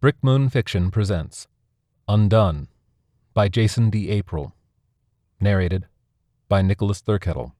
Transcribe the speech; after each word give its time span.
Brick 0.00 0.22
Moon 0.22 0.48
Fiction 0.48 0.92
presents 0.92 1.48
Undone 2.06 2.68
by 3.34 3.48
Jason 3.48 3.90
D'Aprile. 3.90 4.52
Narrated 5.40 5.88
by 6.48 6.62
Nicholas 6.62 7.02
Thurkettle. 7.02 7.50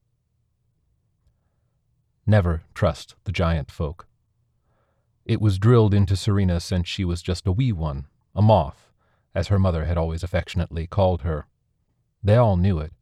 Never 2.28 2.62
trust 2.74 3.16
the 3.24 3.32
giant 3.32 3.72
folk. 3.72 4.06
It 5.24 5.40
was 5.40 5.58
drilled 5.58 5.92
into 5.92 6.14
Serena 6.14 6.60
since 6.60 6.86
she 6.86 7.04
was 7.04 7.22
just 7.22 7.44
a 7.44 7.50
wee 7.50 7.72
one, 7.72 8.06
a 8.36 8.40
moth, 8.40 8.92
as 9.34 9.48
her 9.48 9.58
mother 9.58 9.86
had 9.86 9.98
always 9.98 10.22
affectionately 10.22 10.86
called 10.86 11.22
her. 11.22 11.48
They 12.22 12.36
all 12.36 12.56
knew 12.56 12.78
it. 12.78 12.92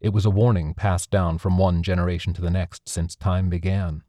It 0.00 0.12
was 0.12 0.24
a 0.24 0.30
warning 0.30 0.72
passed 0.74 1.10
down 1.10 1.38
from 1.38 1.58
one 1.58 1.82
generation 1.82 2.32
to 2.34 2.40
the 2.40 2.48
next 2.48 2.88
since 2.88 3.16
time 3.16 3.48
began. 3.48 4.04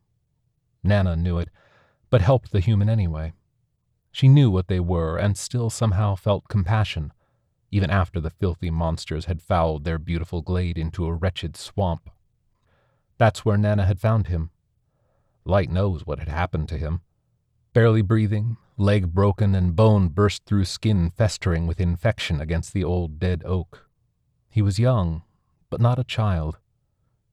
Nana 0.83 1.15
knew 1.15 1.39
it, 1.39 1.49
but 2.11 2.21
helped 2.21 2.51
the 2.51 2.59
human 2.59 2.87
anyway. 2.87 3.33
She 4.13 4.27
knew 4.27 4.51
what 4.51 4.67
they 4.67 4.79
were 4.79 5.17
and 5.17 5.35
still 5.35 5.71
somehow 5.71 6.13
felt 6.13 6.47
compassion, 6.47 7.11
even 7.71 7.89
after 7.89 8.21
the 8.21 8.29
filthy 8.29 8.69
monsters 8.69 9.25
had 9.25 9.41
fouled 9.41 9.83
their 9.83 9.97
beautiful 9.97 10.43
glade 10.43 10.77
into 10.77 11.07
a 11.07 11.13
wretched 11.13 11.57
swamp. 11.57 12.11
That's 13.17 13.43
where 13.43 13.57
Nana 13.57 13.87
had 13.87 13.99
found 13.99 14.27
him. 14.27 14.51
Light 15.45 15.71
knows 15.71 16.05
what 16.05 16.19
had 16.19 16.27
happened 16.27 16.69
to 16.69 16.77
him. 16.77 17.01
Barely 17.73 18.03
breathing, 18.03 18.57
leg 18.77 19.11
broken, 19.15 19.55
and 19.55 19.75
bone 19.75 20.09
burst 20.09 20.45
through 20.45 20.65
skin 20.65 21.09
festering 21.09 21.65
with 21.65 21.81
infection 21.81 22.39
against 22.39 22.71
the 22.71 22.83
old 22.83 23.17
dead 23.17 23.41
oak. 23.43 23.89
He 24.47 24.61
was 24.61 24.77
young, 24.77 25.23
but 25.71 25.81
not 25.81 25.97
a 25.97 26.03
child. 26.03 26.59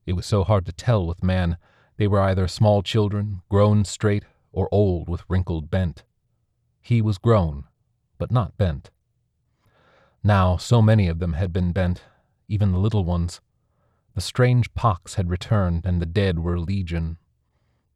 It 0.06 0.14
was 0.14 0.24
so 0.24 0.44
hard 0.44 0.64
to 0.64 0.72
tell 0.72 1.06
with 1.06 1.22
man. 1.22 1.58
They 1.98 2.08
were 2.08 2.22
either 2.22 2.48
small 2.48 2.82
children, 2.82 3.42
grown 3.50 3.84
straight, 3.84 4.24
or 4.50 4.66
old 4.72 5.10
with 5.10 5.28
wrinkled 5.28 5.70
bent. 5.70 6.04
He 6.80 7.02
was 7.02 7.18
grown, 7.18 7.64
but 8.18 8.30
not 8.30 8.56
bent. 8.56 8.90
Now 10.22 10.56
so 10.56 10.82
many 10.82 11.08
of 11.08 11.18
them 11.18 11.34
had 11.34 11.52
been 11.52 11.72
bent, 11.72 12.02
even 12.48 12.72
the 12.72 12.78
little 12.78 13.04
ones. 13.04 13.40
The 14.14 14.20
strange 14.20 14.74
pox 14.74 15.14
had 15.14 15.30
returned, 15.30 15.86
and 15.86 16.00
the 16.00 16.06
dead 16.06 16.40
were 16.40 16.58
legion. 16.58 17.18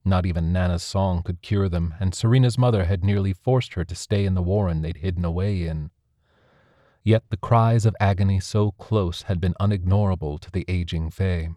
Not 0.05 0.27
even 0.27 0.53
Nana's 0.53 0.83
song 0.83 1.23
could 1.23 1.43
cure 1.43 1.69
them, 1.69 1.95
and 1.99 2.15
Serena's 2.15 2.59
mother 2.59 2.85
had 2.85 3.03
nearly 3.03 3.33
forced 3.33 3.75
her 3.75 3.85
to 3.85 3.95
stay 3.95 4.25
in 4.25 4.35
the 4.35 4.43
warren 4.43 4.83
they'd 4.83 4.99
hidden 4.99 5.25
away 5.25 5.67
in. 5.67 5.91
Yet 7.03 7.25
the 7.31 7.37
cries 7.37 7.85
of 7.85 7.97
agony 8.01 8.41
so 8.41 8.73
close 8.73 9.23
had 9.23 9.41
been 9.41 9.55
unignorable 9.61 10.39
to 10.41 10.51
the 10.51 10.65
aging 10.69 11.11
Fay. 11.11 11.51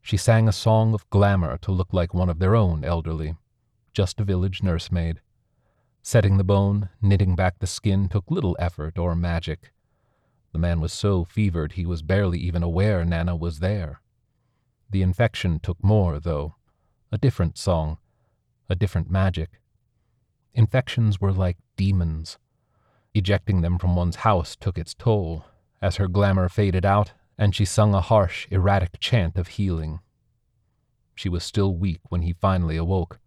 She 0.00 0.16
sang 0.16 0.48
a 0.48 0.52
song 0.52 0.94
of 0.94 1.08
glamour 1.10 1.58
to 1.58 1.72
look 1.72 1.92
like 1.92 2.14
one 2.14 2.28
of 2.28 2.38
their 2.38 2.56
own 2.56 2.84
elderly, 2.84 3.36
just 3.92 4.20
a 4.20 4.24
village 4.24 4.62
nursemaid. 4.62 5.20
Setting 6.02 6.36
the 6.36 6.44
bone, 6.44 6.88
knitting 7.00 7.36
back 7.36 7.58
the 7.58 7.66
skin 7.66 8.08
took 8.08 8.30
little 8.30 8.56
effort 8.58 8.98
or 8.98 9.14
magic. 9.14 9.72
The 10.52 10.58
man 10.58 10.80
was 10.80 10.92
so 10.92 11.24
fevered 11.24 11.72
he 11.72 11.86
was 11.86 12.02
barely 12.02 12.38
even 12.38 12.62
aware 12.62 13.04
Nana 13.04 13.36
was 13.36 13.60
there. 13.60 14.00
The 14.90 15.02
infection 15.02 15.60
took 15.60 15.82
more, 15.82 16.18
though. 16.20 16.56
A 17.10 17.18
different 17.18 17.56
song, 17.56 17.98
a 18.68 18.74
different 18.74 19.10
magic. 19.10 19.60
Infections 20.54 21.20
were 21.20 21.32
like 21.32 21.56
demons. 21.76 22.38
Ejecting 23.14 23.62
them 23.62 23.78
from 23.78 23.96
one's 23.96 24.16
house 24.16 24.56
took 24.56 24.76
its 24.76 24.94
toll, 24.94 25.44
as 25.80 25.96
her 25.96 26.08
glamour 26.08 26.48
faded 26.48 26.84
out 26.84 27.12
and 27.38 27.54
she 27.54 27.64
sung 27.64 27.94
a 27.94 28.00
harsh, 28.00 28.46
erratic 28.50 28.98
chant 29.00 29.36
of 29.36 29.48
healing. 29.48 30.00
She 31.14 31.28
was 31.28 31.44
still 31.44 31.74
weak 31.74 32.00
when 32.08 32.22
he 32.22 32.32
finally 32.32 32.76
awoke. 32.76 33.18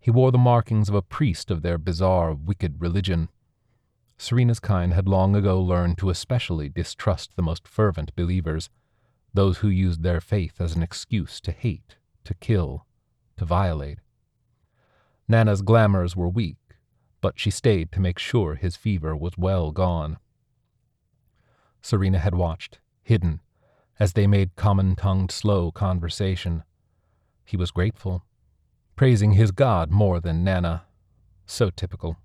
He 0.00 0.10
wore 0.10 0.30
the 0.30 0.38
markings 0.38 0.88
of 0.88 0.94
a 0.94 1.02
priest 1.02 1.50
of 1.50 1.62
their 1.62 1.78
bizarre, 1.78 2.32
wicked 2.32 2.80
religion. 2.80 3.28
Serena's 4.16 4.60
kind 4.60 4.94
had 4.94 5.08
long 5.08 5.34
ago 5.34 5.60
learned 5.60 5.98
to 5.98 6.10
especially 6.10 6.68
distrust 6.68 7.36
the 7.36 7.42
most 7.42 7.66
fervent 7.66 8.14
believers, 8.16 8.70
those 9.34 9.58
who 9.58 9.68
used 9.68 10.02
their 10.02 10.20
faith 10.20 10.60
as 10.60 10.74
an 10.74 10.82
excuse 10.82 11.40
to 11.40 11.52
hate, 11.52 11.96
to 12.24 12.34
kill, 12.34 12.86
to 13.36 13.44
violate. 13.44 13.98
Nana's 15.28 15.62
glamours 15.62 16.16
were 16.16 16.28
weak, 16.28 16.56
but 17.20 17.38
she 17.38 17.50
stayed 17.50 17.92
to 17.92 18.00
make 18.00 18.18
sure 18.18 18.54
his 18.54 18.76
fever 18.76 19.16
was 19.16 19.36
well 19.36 19.72
gone. 19.72 20.18
Serena 21.82 22.18
had 22.18 22.34
watched, 22.34 22.78
hidden, 23.02 23.40
as 24.00 24.12
they 24.12 24.26
made 24.26 24.56
common 24.56 24.96
tongued, 24.96 25.30
slow 25.30 25.70
conversation. 25.70 26.64
He 27.44 27.56
was 27.56 27.70
grateful 27.70 28.24
praising 28.98 29.34
his 29.34 29.52
god 29.52 29.92
more 29.92 30.18
than 30.18 30.42
Nana. 30.42 30.82
So 31.46 31.70
typical. 31.70 32.16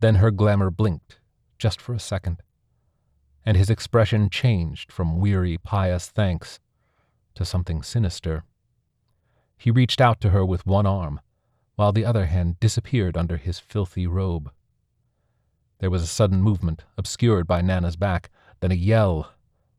Then 0.00 0.16
her 0.16 0.30
glamour 0.30 0.70
blinked, 0.70 1.20
just 1.56 1.80
for 1.80 1.94
a 1.94 1.98
second, 1.98 2.42
and 3.46 3.56
his 3.56 3.70
expression 3.70 4.28
changed 4.28 4.92
from 4.92 5.18
weary, 5.18 5.56
pious 5.56 6.10
thanks 6.10 6.60
to 7.34 7.46
something 7.46 7.82
sinister. 7.82 8.44
He 9.56 9.70
reached 9.70 10.02
out 10.02 10.20
to 10.20 10.30
her 10.30 10.44
with 10.44 10.66
one 10.66 10.84
arm, 10.84 11.18
while 11.76 11.92
the 11.92 12.04
other 12.04 12.26
hand 12.26 12.60
disappeared 12.60 13.16
under 13.16 13.38
his 13.38 13.58
filthy 13.58 14.06
robe. 14.06 14.52
There 15.78 15.88
was 15.88 16.02
a 16.02 16.06
sudden 16.06 16.42
movement, 16.42 16.84
obscured 16.98 17.46
by 17.46 17.62
Nana's 17.62 17.96
back, 17.96 18.28
then 18.60 18.70
a 18.70 18.74
yell, 18.74 19.32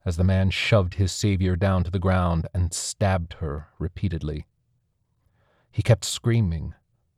as 0.03 0.18
the 0.18 0.24
man 0.24 0.50
shoved 0.50 0.95
his 0.95 1.12
savior 1.12 1.56
down 1.56 1.84
to 1.84 1.91
the 1.91 2.00
ground 2.00 2.47
and 2.56 2.74
stabbed 2.74 3.34
her 3.34 3.68
repeatedly. 3.78 4.47
He 5.75 5.84
kept 5.84 6.06
screaming, 6.06 6.74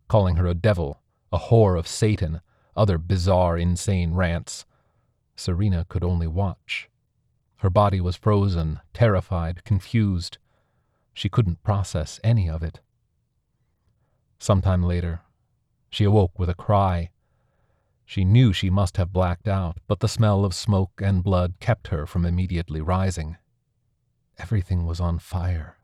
calling 0.07 0.37
her 0.37 0.47
a 0.47 0.55
devil, 0.55 0.99
a 1.31 1.37
whore 1.37 1.77
of 1.77 1.87
Satan, 1.87 2.41
other 2.75 2.97
bizarre, 2.97 3.55
insane 3.55 4.15
rants. 4.15 4.65
Serena 5.35 5.85
could 5.87 6.03
only 6.03 6.25
watch. 6.25 6.89
Her 7.57 7.69
body 7.69 8.01
was 8.01 8.15
frozen, 8.15 8.79
terrified, 8.95 9.63
confused. 9.63 10.39
She 11.13 11.29
couldn't 11.29 11.61
process 11.61 12.19
any 12.23 12.49
of 12.49 12.63
it. 12.63 12.79
Sometime 14.39 14.81
later, 14.81 15.21
she 15.91 16.03
awoke 16.03 16.39
with 16.39 16.49
a 16.49 16.55
cry. 16.55 17.11
She 18.05 18.25
knew 18.25 18.53
she 18.53 18.71
must 18.71 18.97
have 18.97 19.13
blacked 19.13 19.47
out, 19.47 19.77
but 19.85 19.99
the 19.99 20.07
smell 20.07 20.43
of 20.43 20.55
smoke 20.55 20.99
and 20.99 21.23
blood 21.23 21.53
kept 21.59 21.89
her 21.89 22.07
from 22.07 22.25
immediately 22.25 22.81
rising. 22.81 23.37
Everything 24.39 24.87
was 24.87 24.99
on 24.99 25.19
fire. 25.19 25.77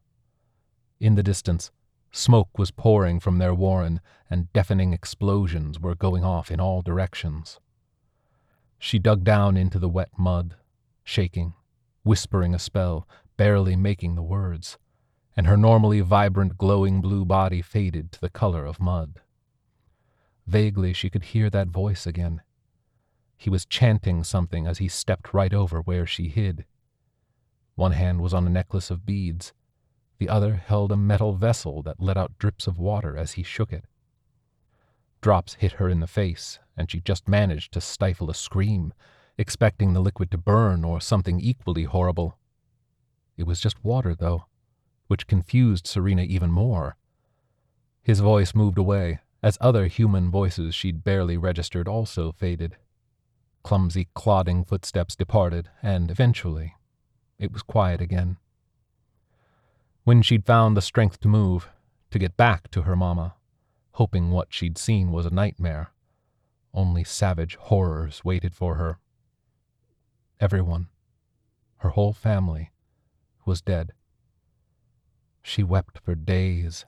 In 0.99 1.13
the 1.13 1.21
distance, 1.21 1.69
Smoke 2.15 2.59
was 2.59 2.69
pouring 2.69 3.19
from 3.19 3.39
their 3.39 3.55
warren, 3.55 3.99
and 4.29 4.53
deafening 4.53 4.93
explosions 4.93 5.79
were 5.79 5.95
going 5.95 6.23
off 6.23 6.51
in 6.51 6.59
all 6.59 6.83
directions. 6.83 7.59
She 8.77 8.99
dug 8.99 9.23
down 9.23 9.57
into 9.57 9.79
the 9.79 9.89
wet 9.89 10.11
mud, 10.15 10.55
shaking, 11.03 11.55
whispering 12.03 12.53
a 12.53 12.59
spell, 12.59 13.07
barely 13.35 13.75
making 13.75 14.13
the 14.13 14.21
words, 14.21 14.77
and 15.35 15.47
her 15.47 15.57
normally 15.57 16.01
vibrant, 16.01 16.55
glowing 16.55 17.01
blue 17.01 17.25
body 17.25 17.63
faded 17.63 18.11
to 18.11 18.21
the 18.21 18.29
color 18.29 18.63
of 18.63 18.79
mud. 18.79 19.19
Vaguely 20.45 20.93
she 20.93 21.09
could 21.09 21.23
hear 21.23 21.49
that 21.49 21.69
voice 21.69 22.05
again. 22.05 22.43
He 23.35 23.49
was 23.49 23.65
chanting 23.65 24.23
something 24.23 24.67
as 24.67 24.77
he 24.77 24.87
stepped 24.87 25.33
right 25.33 25.51
over 25.51 25.81
where 25.81 26.05
she 26.05 26.27
hid. 26.27 26.65
One 27.73 27.93
hand 27.93 28.21
was 28.21 28.35
on 28.35 28.45
a 28.45 28.51
necklace 28.51 28.91
of 28.91 29.03
beads, 29.03 29.51
the 30.23 30.29
other 30.29 30.55
held 30.55 30.89
a 30.89 30.95
metal 30.95 31.33
vessel 31.33 31.81
that 31.81 31.99
let 31.99 32.15
out 32.15 32.39
drips 32.39 32.65
of 32.65 32.79
water 32.79 33.17
as 33.17 33.33
he 33.33 33.43
shook 33.43 33.73
it. 33.73 33.83
Drops 35.19 35.55
hit 35.55 35.73
her 35.73 35.89
in 35.89 35.99
the 35.99 36.07
face, 36.07 36.59
and 36.77 36.89
she 36.89 37.01
just 37.01 37.27
managed 37.27 37.73
to 37.73 37.81
stifle 37.81 38.29
a 38.29 38.33
scream, 38.33 38.93
expecting 39.37 39.91
the 39.91 39.99
liquid 39.99 40.31
to 40.31 40.37
burn 40.37 40.85
or 40.85 41.01
something 41.01 41.41
equally 41.41 41.83
horrible. 41.83 42.37
It 43.35 43.43
was 43.43 43.59
just 43.59 43.83
water, 43.83 44.15
though, 44.15 44.45
which 45.07 45.27
confused 45.27 45.87
Serena 45.87 46.21
even 46.21 46.51
more. 46.51 46.95
His 48.01 48.21
voice 48.21 48.55
moved 48.55 48.77
away, 48.77 49.19
as 49.41 49.57
other 49.59 49.87
human 49.87 50.31
voices 50.31 50.73
she'd 50.73 51.03
barely 51.03 51.35
registered 51.35 51.89
also 51.89 52.31
faded. 52.31 52.77
Clumsy, 53.61 54.07
clodding 54.13 54.63
footsteps 54.63 55.17
departed, 55.17 55.69
and 55.81 56.09
eventually 56.09 56.75
it 57.37 57.51
was 57.51 57.61
quiet 57.61 57.99
again. 57.99 58.37
When 60.05 60.21
she'd 60.21 60.45
found 60.45 60.75
the 60.75 60.81
strength 60.81 61.21
to 61.21 61.29
move, 61.29 61.69
to 62.11 62.19
get 62.19 62.35
back 62.35 62.69
to 62.71 62.81
her 62.81 62.93
mamma, 62.93 63.35
hoping 63.93 64.31
what 64.31 64.53
she'd 64.53 64.77
seen 64.77 65.13
was 65.13 65.25
a 65.25 65.33
nightmare, 65.33 65.91
only 66.73 67.05
savage 67.05 67.55
horrors 67.55 68.21
waited 68.25 68.53
for 68.53 68.75
her. 68.75 68.99
Everyone, 70.41 70.89
her 71.77 71.91
whole 71.91 72.11
family, 72.11 72.73
was 73.45 73.61
dead. 73.61 73.93
She 75.41 75.63
wept 75.63 75.99
for 75.99 76.15
days. 76.15 76.85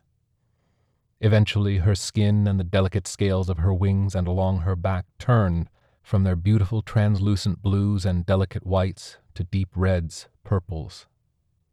Eventually, 1.21 1.77
her 1.77 1.95
skin 1.95 2.49
and 2.49 2.59
the 2.59 2.65
delicate 2.65 3.07
scales 3.07 3.47
of 3.47 3.59
her 3.59 3.73
wings 3.73 4.13
and 4.13 4.27
along 4.27 4.59
her 4.59 4.75
back 4.75 5.05
turned 5.19 5.69
from 6.03 6.25
their 6.25 6.35
beautiful 6.35 6.81
translucent 6.81 7.61
blues 7.61 8.05
and 8.05 8.25
delicate 8.25 8.67
whites 8.67 9.19
to 9.35 9.45
deep 9.45 9.69
reds, 9.73 10.27
purples, 10.43 11.07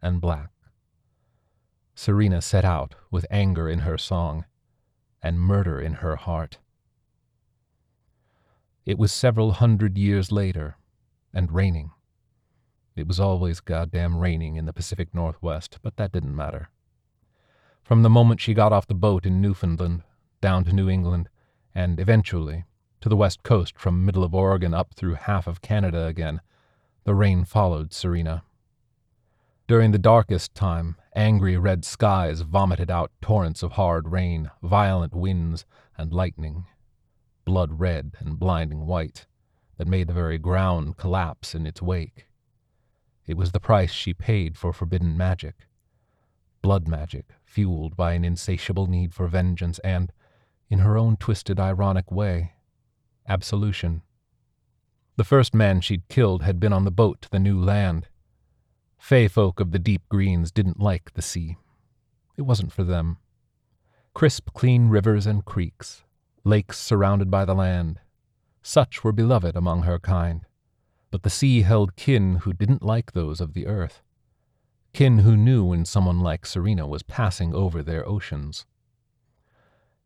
and 0.01 0.21
black. 0.21 0.52
Serena 1.95 2.41
set 2.41 2.65
out 2.65 2.95
with 3.11 3.27
anger 3.31 3.69
in 3.69 3.81
her 3.81 3.99
song 3.99 4.45
and 5.23 5.41
murder 5.41 5.81
in 5.81 5.95
her 5.95 6.17
heart. 6.17 6.59
It 8.85 8.99
was 8.99 9.13
several 9.13 9.53
hundred 9.53 9.97
years 9.97 10.33
later, 10.33 10.77
and 11.33 11.53
raining. 11.53 11.93
It 12.97 13.07
was 13.07 13.21
always 13.21 13.61
goddamn 13.61 14.19
raining 14.19 14.57
in 14.57 14.67
the 14.67 14.73
Pacific 14.73 15.15
Northwest, 15.15 15.79
but 15.83 15.97
that 15.97 16.13
didn't 16.13 16.35
matter. 16.35 16.69
From 17.83 18.03
the 18.03 18.11
moment 18.11 18.41
she 18.41 18.55
got 18.55 18.73
off 18.73 18.87
the 18.87 18.95
boat 18.95 19.25
in 19.25 19.41
Newfoundland, 19.41 20.03
down 20.41 20.65
to 20.65 20.73
New 20.73 20.89
England, 20.89 21.29
and 21.75 22.01
eventually 22.01 22.65
to 23.01 23.09
the 23.09 23.17
west 23.17 23.43
coast 23.43 23.79
from 23.79 24.05
middle 24.05 24.25
of 24.25 24.35
Oregon 24.35 24.75
up 24.75 24.95
through 24.95 25.15
half 25.15 25.47
of 25.47 25.63
Canada 25.63 26.07
again, 26.07 26.41
the 27.05 27.15
rain 27.15 27.45
followed 27.45 27.93
Serena. 27.93 28.43
During 29.67 29.93
the 29.93 29.99
darkest 29.99 30.55
time, 30.55 30.97
angry 31.15 31.57
red 31.57 31.85
skies 31.85 32.41
vomited 32.41 32.91
out 32.91 33.13
torrents 33.21 33.63
of 33.63 33.73
hard 33.73 34.09
rain, 34.09 34.51
violent 34.63 35.15
winds, 35.15 35.65
and 35.97 36.13
lightning 36.13 36.65
blood 37.45 37.81
red 37.81 38.13
and 38.19 38.39
blinding 38.39 38.87
white, 38.87 39.27
that 39.77 39.89
made 39.89 40.07
the 40.07 40.13
very 40.13 40.39
ground 40.39 40.97
collapse 40.97 41.55
in 41.55 41.67
its 41.67 41.83
wake. 41.83 42.27
It 43.27 43.37
was 43.37 43.53
the 43.53 43.61
price 43.61 43.93
she 43.93 44.15
paid 44.15 44.57
for 44.57 44.73
forbidden 44.73 45.17
magic. 45.17 45.67
Blood 46.61 46.87
magic, 46.87 47.27
fueled 47.45 47.97
by 47.97 48.13
an 48.13 48.25
insatiable 48.25 48.87
need 48.87 49.15
for 49.15 49.27
vengeance 49.27 49.79
and, 49.81 50.13
in 50.69 50.81
her 50.81 50.97
own 50.97 51.17
twisted, 51.17 51.59
ironic 51.59 52.11
way, 52.11 52.53
absolution. 53.29 54.03
The 55.17 55.25
first 55.25 55.55
man 55.55 55.81
she'd 55.81 56.09
killed 56.09 56.43
had 56.43 56.61
been 56.61 56.73
on 56.73 56.85
the 56.85 56.91
boat 56.91 57.23
to 57.23 57.31
the 57.31 57.39
new 57.39 57.61
land. 57.61 58.09
Fey 59.03 59.27
folk 59.27 59.59
of 59.59 59.73
the 59.73 59.81
deep 59.81 60.09
greens 60.09 60.53
didn't 60.53 60.79
like 60.79 61.13
the 61.15 61.23
sea. 61.23 61.57
It 62.37 62.43
wasn't 62.43 62.73
for 62.73 62.85
them. 62.85 63.17
Crisp, 64.15 64.51
clean 64.55 64.91
rivers 64.91 65.27
and 65.27 65.45
creeks, 65.45 66.05
lakes 66.45 66.79
surrounded 66.79 67.29
by 67.29 67.45
the 67.45 67.53
land. 67.53 67.99
Such 68.63 69.03
were 69.03 69.11
beloved 69.11 69.57
among 69.57 69.83
her 69.83 69.99
kind. 69.99 70.43
But 71.11 71.25
the 71.25 71.31
sea 71.31 71.63
held 71.63 71.97
kin 71.97 72.37
who 72.37 72.53
didn't 72.53 72.85
like 72.85 73.11
those 73.11 73.41
of 73.41 73.55
the 73.55 73.67
earth. 73.67 74.03
Kin 74.93 75.19
who 75.19 75.37
knew 75.37 75.65
when 75.65 75.85
someone 75.85 76.21
like 76.21 76.47
Serena 76.47 76.87
was 76.87 77.03
passing 77.03 77.53
over 77.53 77.83
their 77.83 78.09
oceans. 78.09 78.67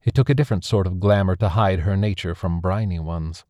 It 0.05 0.15
took 0.15 0.31
a 0.31 0.35
different 0.35 0.65
sort 0.65 0.87
of 0.87 1.01
glamour 1.01 1.37
to 1.37 1.51
hide 1.51 1.81
her 1.81 1.99
nature 1.99 2.35
from 2.35 2.63
briny 2.63 2.99
ones. 2.99 3.45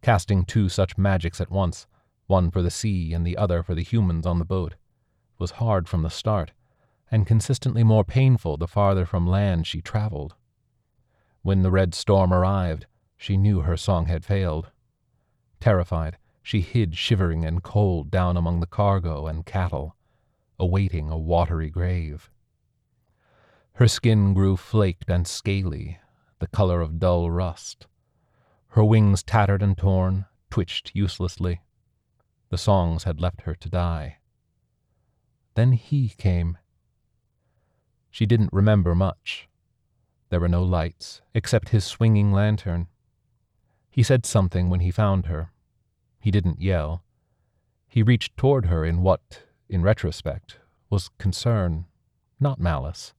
Casting 0.00 0.44
two 0.44 0.68
such 0.68 0.96
magics 0.96 1.40
at 1.40 1.50
once, 1.50 1.88
one 2.30 2.50
for 2.50 2.62
the 2.62 2.70
sea 2.70 3.12
and 3.12 3.26
the 3.26 3.36
other 3.36 3.62
for 3.62 3.74
the 3.74 3.82
humans 3.82 4.24
on 4.24 4.38
the 4.38 4.44
boat, 4.44 4.76
was 5.38 5.50
hard 5.52 5.88
from 5.88 6.02
the 6.02 6.08
start, 6.08 6.52
and 7.10 7.26
consistently 7.26 7.82
more 7.82 8.04
painful 8.04 8.56
the 8.56 8.68
farther 8.68 9.04
from 9.04 9.26
land 9.26 9.66
she 9.66 9.82
traveled. 9.82 10.34
When 11.42 11.62
the 11.62 11.70
red 11.70 11.94
storm 11.94 12.32
arrived, 12.32 12.86
she 13.16 13.36
knew 13.36 13.60
her 13.60 13.76
song 13.76 14.06
had 14.06 14.24
failed. 14.24 14.70
Terrified, 15.58 16.16
she 16.42 16.60
hid 16.60 16.96
shivering 16.96 17.44
and 17.44 17.62
cold 17.62 18.10
down 18.10 18.36
among 18.36 18.60
the 18.60 18.66
cargo 18.66 19.26
and 19.26 19.44
cattle, 19.44 19.96
awaiting 20.58 21.10
a 21.10 21.18
watery 21.18 21.68
grave. 21.68 22.30
Her 23.74 23.88
skin 23.88 24.34
grew 24.34 24.56
flaked 24.56 25.10
and 25.10 25.26
scaly, 25.26 25.98
the 26.38 26.46
color 26.46 26.80
of 26.80 26.98
dull 26.98 27.30
rust. 27.30 27.86
Her 28.68 28.84
wings 28.84 29.22
tattered 29.22 29.62
and 29.62 29.76
torn, 29.76 30.26
twitched 30.48 30.92
uselessly. 30.94 31.60
The 32.50 32.58
songs 32.58 33.04
had 33.04 33.20
left 33.20 33.42
her 33.42 33.54
to 33.54 33.68
die. 33.68 34.18
Then 35.54 35.72
he 35.72 36.08
came. 36.08 36.58
She 38.10 38.26
didn't 38.26 38.52
remember 38.52 38.94
much. 38.94 39.48
There 40.30 40.40
were 40.40 40.48
no 40.48 40.62
lights, 40.62 41.22
except 41.32 41.68
his 41.68 41.84
swinging 41.84 42.32
lantern. 42.32 42.88
He 43.88 44.02
said 44.02 44.26
something 44.26 44.68
when 44.68 44.80
he 44.80 44.90
found 44.90 45.26
her. 45.26 45.52
He 46.18 46.30
didn't 46.30 46.60
yell. 46.60 47.04
He 47.86 48.02
reached 48.02 48.36
toward 48.36 48.66
her 48.66 48.84
in 48.84 49.02
what, 49.02 49.42
in 49.68 49.82
retrospect, 49.82 50.58
was 50.88 51.10
concern, 51.18 51.86
not 52.40 52.60
malice. 52.60 53.14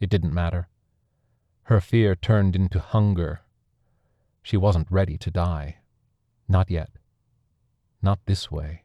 It 0.00 0.10
didn't 0.10 0.34
matter. 0.34 0.68
Her 1.64 1.80
fear 1.80 2.14
turned 2.14 2.54
into 2.54 2.78
hunger. 2.78 3.40
She 4.42 4.56
wasn't 4.56 4.90
ready 4.90 5.16
to 5.18 5.30
die. 5.30 5.78
Not 6.46 6.70
yet. 6.70 6.90
Not 8.02 8.20
this 8.26 8.50
way. 8.50 8.84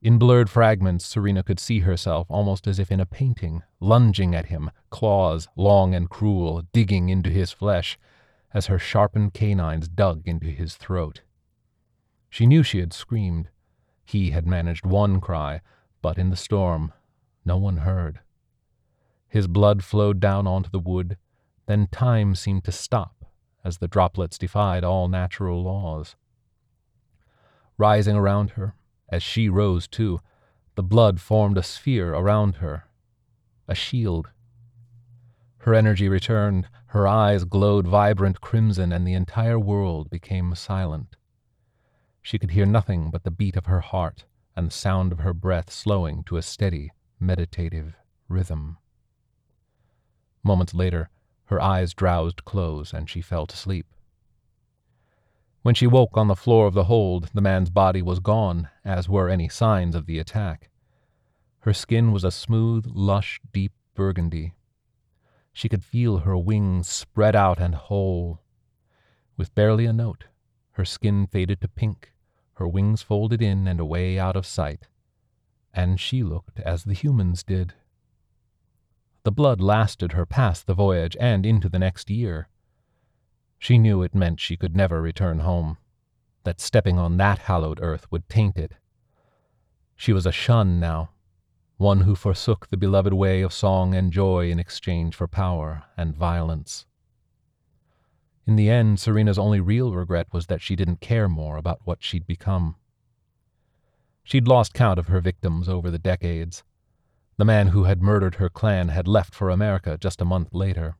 In 0.00 0.18
blurred 0.18 0.48
fragments, 0.48 1.04
Serena 1.04 1.42
could 1.42 1.58
see 1.58 1.80
herself 1.80 2.26
almost 2.30 2.68
as 2.68 2.78
if 2.78 2.92
in 2.92 3.00
a 3.00 3.06
painting, 3.06 3.62
lunging 3.80 4.34
at 4.34 4.46
him, 4.46 4.70
claws, 4.90 5.48
long 5.56 5.94
and 5.94 6.08
cruel, 6.08 6.62
digging 6.72 7.08
into 7.08 7.30
his 7.30 7.50
flesh, 7.50 7.98
as 8.54 8.66
her 8.66 8.78
sharpened 8.78 9.34
canines 9.34 9.88
dug 9.88 10.22
into 10.26 10.46
his 10.46 10.76
throat. 10.76 11.22
She 12.30 12.46
knew 12.46 12.62
she 12.62 12.78
had 12.78 12.92
screamed. 12.92 13.48
He 14.04 14.30
had 14.30 14.46
managed 14.46 14.86
one 14.86 15.20
cry, 15.20 15.60
but 16.00 16.16
in 16.16 16.30
the 16.30 16.36
storm, 16.36 16.92
no 17.44 17.56
one 17.56 17.78
heard. 17.78 18.20
His 19.28 19.48
blood 19.48 19.82
flowed 19.82 20.20
down 20.20 20.46
onto 20.46 20.70
the 20.70 20.78
wood, 20.78 21.16
then 21.66 21.88
time 21.88 22.34
seemed 22.34 22.64
to 22.64 22.72
stop 22.72 23.24
as 23.64 23.78
the 23.78 23.88
droplets 23.88 24.38
defied 24.38 24.84
all 24.84 25.08
natural 25.08 25.62
laws. 25.62 26.14
Rising 27.78 28.16
around 28.16 28.50
her, 28.50 28.74
as 29.08 29.22
she 29.22 29.48
rose 29.48 29.86
too, 29.86 30.20
the 30.74 30.82
blood 30.82 31.20
formed 31.20 31.56
a 31.56 31.62
sphere 31.62 32.12
around 32.12 32.56
her, 32.56 32.84
a 33.68 33.74
shield. 33.74 34.28
Her 35.58 35.74
energy 35.74 36.08
returned, 36.08 36.68
her 36.86 37.06
eyes 37.06 37.44
glowed 37.44 37.86
vibrant 37.86 38.40
crimson, 38.40 38.92
and 38.92 39.06
the 39.06 39.14
entire 39.14 39.58
world 39.58 40.10
became 40.10 40.54
silent. 40.54 41.16
She 42.20 42.38
could 42.38 42.50
hear 42.50 42.66
nothing 42.66 43.10
but 43.10 43.22
the 43.22 43.30
beat 43.30 43.56
of 43.56 43.66
her 43.66 43.80
heart 43.80 44.24
and 44.56 44.66
the 44.66 44.72
sound 44.72 45.12
of 45.12 45.20
her 45.20 45.32
breath 45.32 45.70
slowing 45.70 46.24
to 46.24 46.36
a 46.36 46.42
steady, 46.42 46.90
meditative 47.20 47.94
rhythm. 48.28 48.78
Moments 50.42 50.74
later, 50.74 51.10
her 51.46 51.60
eyes 51.60 51.94
drowsed 51.94 52.44
close 52.44 52.92
and 52.92 53.08
she 53.08 53.20
fell 53.20 53.46
to 53.46 53.56
sleep. 53.56 53.86
When 55.62 55.74
she 55.74 55.86
woke 55.86 56.16
on 56.16 56.28
the 56.28 56.36
floor 56.36 56.66
of 56.66 56.74
the 56.74 56.84
hold, 56.84 57.30
the 57.34 57.40
man's 57.40 57.70
body 57.70 58.00
was 58.00 58.20
gone, 58.20 58.68
as 58.84 59.08
were 59.08 59.28
any 59.28 59.48
signs 59.48 59.94
of 59.94 60.06
the 60.06 60.18
attack. 60.18 60.70
Her 61.60 61.74
skin 61.74 62.12
was 62.12 62.24
a 62.24 62.30
smooth, 62.30 62.86
lush, 62.86 63.40
deep 63.52 63.72
burgundy. 63.94 64.54
She 65.52 65.68
could 65.68 65.84
feel 65.84 66.18
her 66.18 66.38
wings 66.38 66.88
spread 66.88 67.34
out 67.34 67.58
and 67.58 67.74
whole. 67.74 68.40
With 69.36 69.54
barely 69.54 69.86
a 69.86 69.92
note, 69.92 70.26
her 70.72 70.84
skin 70.84 71.26
faded 71.26 71.60
to 71.60 71.68
pink, 71.68 72.12
her 72.54 72.68
wings 72.68 73.02
folded 73.02 73.42
in 73.42 73.66
and 73.66 73.80
away 73.80 74.18
out 74.18 74.36
of 74.36 74.46
sight, 74.46 74.86
and 75.74 75.98
she 75.98 76.22
looked 76.22 76.60
as 76.60 76.84
the 76.84 76.94
humans 76.94 77.42
did. 77.42 77.74
The 79.24 79.32
blood 79.32 79.60
lasted 79.60 80.12
her 80.12 80.24
past 80.24 80.66
the 80.66 80.74
voyage 80.74 81.16
and 81.18 81.44
into 81.44 81.68
the 81.68 81.78
next 81.78 82.08
year. 82.08 82.48
She 83.58 83.78
knew 83.78 84.02
it 84.02 84.14
meant 84.14 84.40
she 84.40 84.56
could 84.56 84.76
never 84.76 85.02
return 85.02 85.40
home, 85.40 85.78
that 86.44 86.60
stepping 86.60 86.98
on 86.98 87.16
that 87.16 87.40
hallowed 87.40 87.80
earth 87.82 88.10
would 88.10 88.28
taint 88.28 88.56
it. 88.56 88.72
She 89.96 90.12
was 90.12 90.26
a 90.26 90.32
shun 90.32 90.78
now, 90.78 91.10
one 91.76 92.02
who 92.02 92.14
forsook 92.14 92.68
the 92.68 92.76
beloved 92.76 93.12
way 93.12 93.42
of 93.42 93.52
song 93.52 93.94
and 93.94 94.12
joy 94.12 94.50
in 94.50 94.58
exchange 94.58 95.14
for 95.14 95.26
power 95.26 95.84
and 95.96 96.14
violence. 96.14 96.86
In 98.46 98.56
the 98.56 98.70
end, 98.70 98.98
Serena's 98.98 99.38
only 99.38 99.60
real 99.60 99.92
regret 99.92 100.28
was 100.32 100.46
that 100.46 100.62
she 100.62 100.74
didn't 100.74 101.00
care 101.00 101.28
more 101.28 101.56
about 101.56 101.80
what 101.84 102.02
she'd 102.02 102.26
become. 102.26 102.76
She'd 104.24 104.48
lost 104.48 104.72
count 104.72 104.98
of 104.98 105.08
her 105.08 105.20
victims 105.20 105.68
over 105.68 105.90
the 105.90 105.98
decades. 105.98 106.64
The 107.36 107.44
man 107.44 107.68
who 107.68 107.84
had 107.84 108.02
murdered 108.02 108.36
her 108.36 108.48
clan 108.48 108.88
had 108.88 109.06
left 109.06 109.34
for 109.34 109.50
America 109.50 109.98
just 110.00 110.20
a 110.20 110.24
month 110.24 110.54
later. 110.54 110.96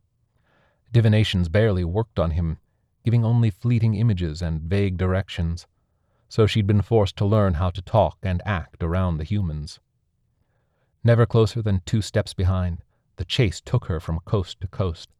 Divinations 0.90 1.48
barely 1.48 1.84
worked 1.84 2.18
on 2.18 2.30
him, 2.32 2.58
giving 3.04 3.24
only 3.24 3.50
fleeting 3.50 3.94
images 3.94 4.40
and 4.40 4.62
vague 4.62 4.96
directions, 4.96 5.66
so 6.28 6.46
she'd 6.46 6.66
been 6.66 6.82
forced 6.82 7.16
to 7.16 7.26
learn 7.26 7.54
how 7.54 7.70
to 7.70 7.82
talk 7.82 8.18
and 8.22 8.42
act 8.44 8.82
around 8.82 9.18
the 9.18 9.24
humans. 9.24 9.80
Never 11.04 11.26
closer 11.26 11.62
than 11.62 11.82
two 11.84 12.02
steps 12.02 12.34
behind, 12.34 12.82
the 13.16 13.24
chase 13.24 13.60
took 13.60 13.86
her 13.86 14.00
from 14.00 14.20
coast 14.20 14.60
to 14.60 14.66
coast, 14.66 15.10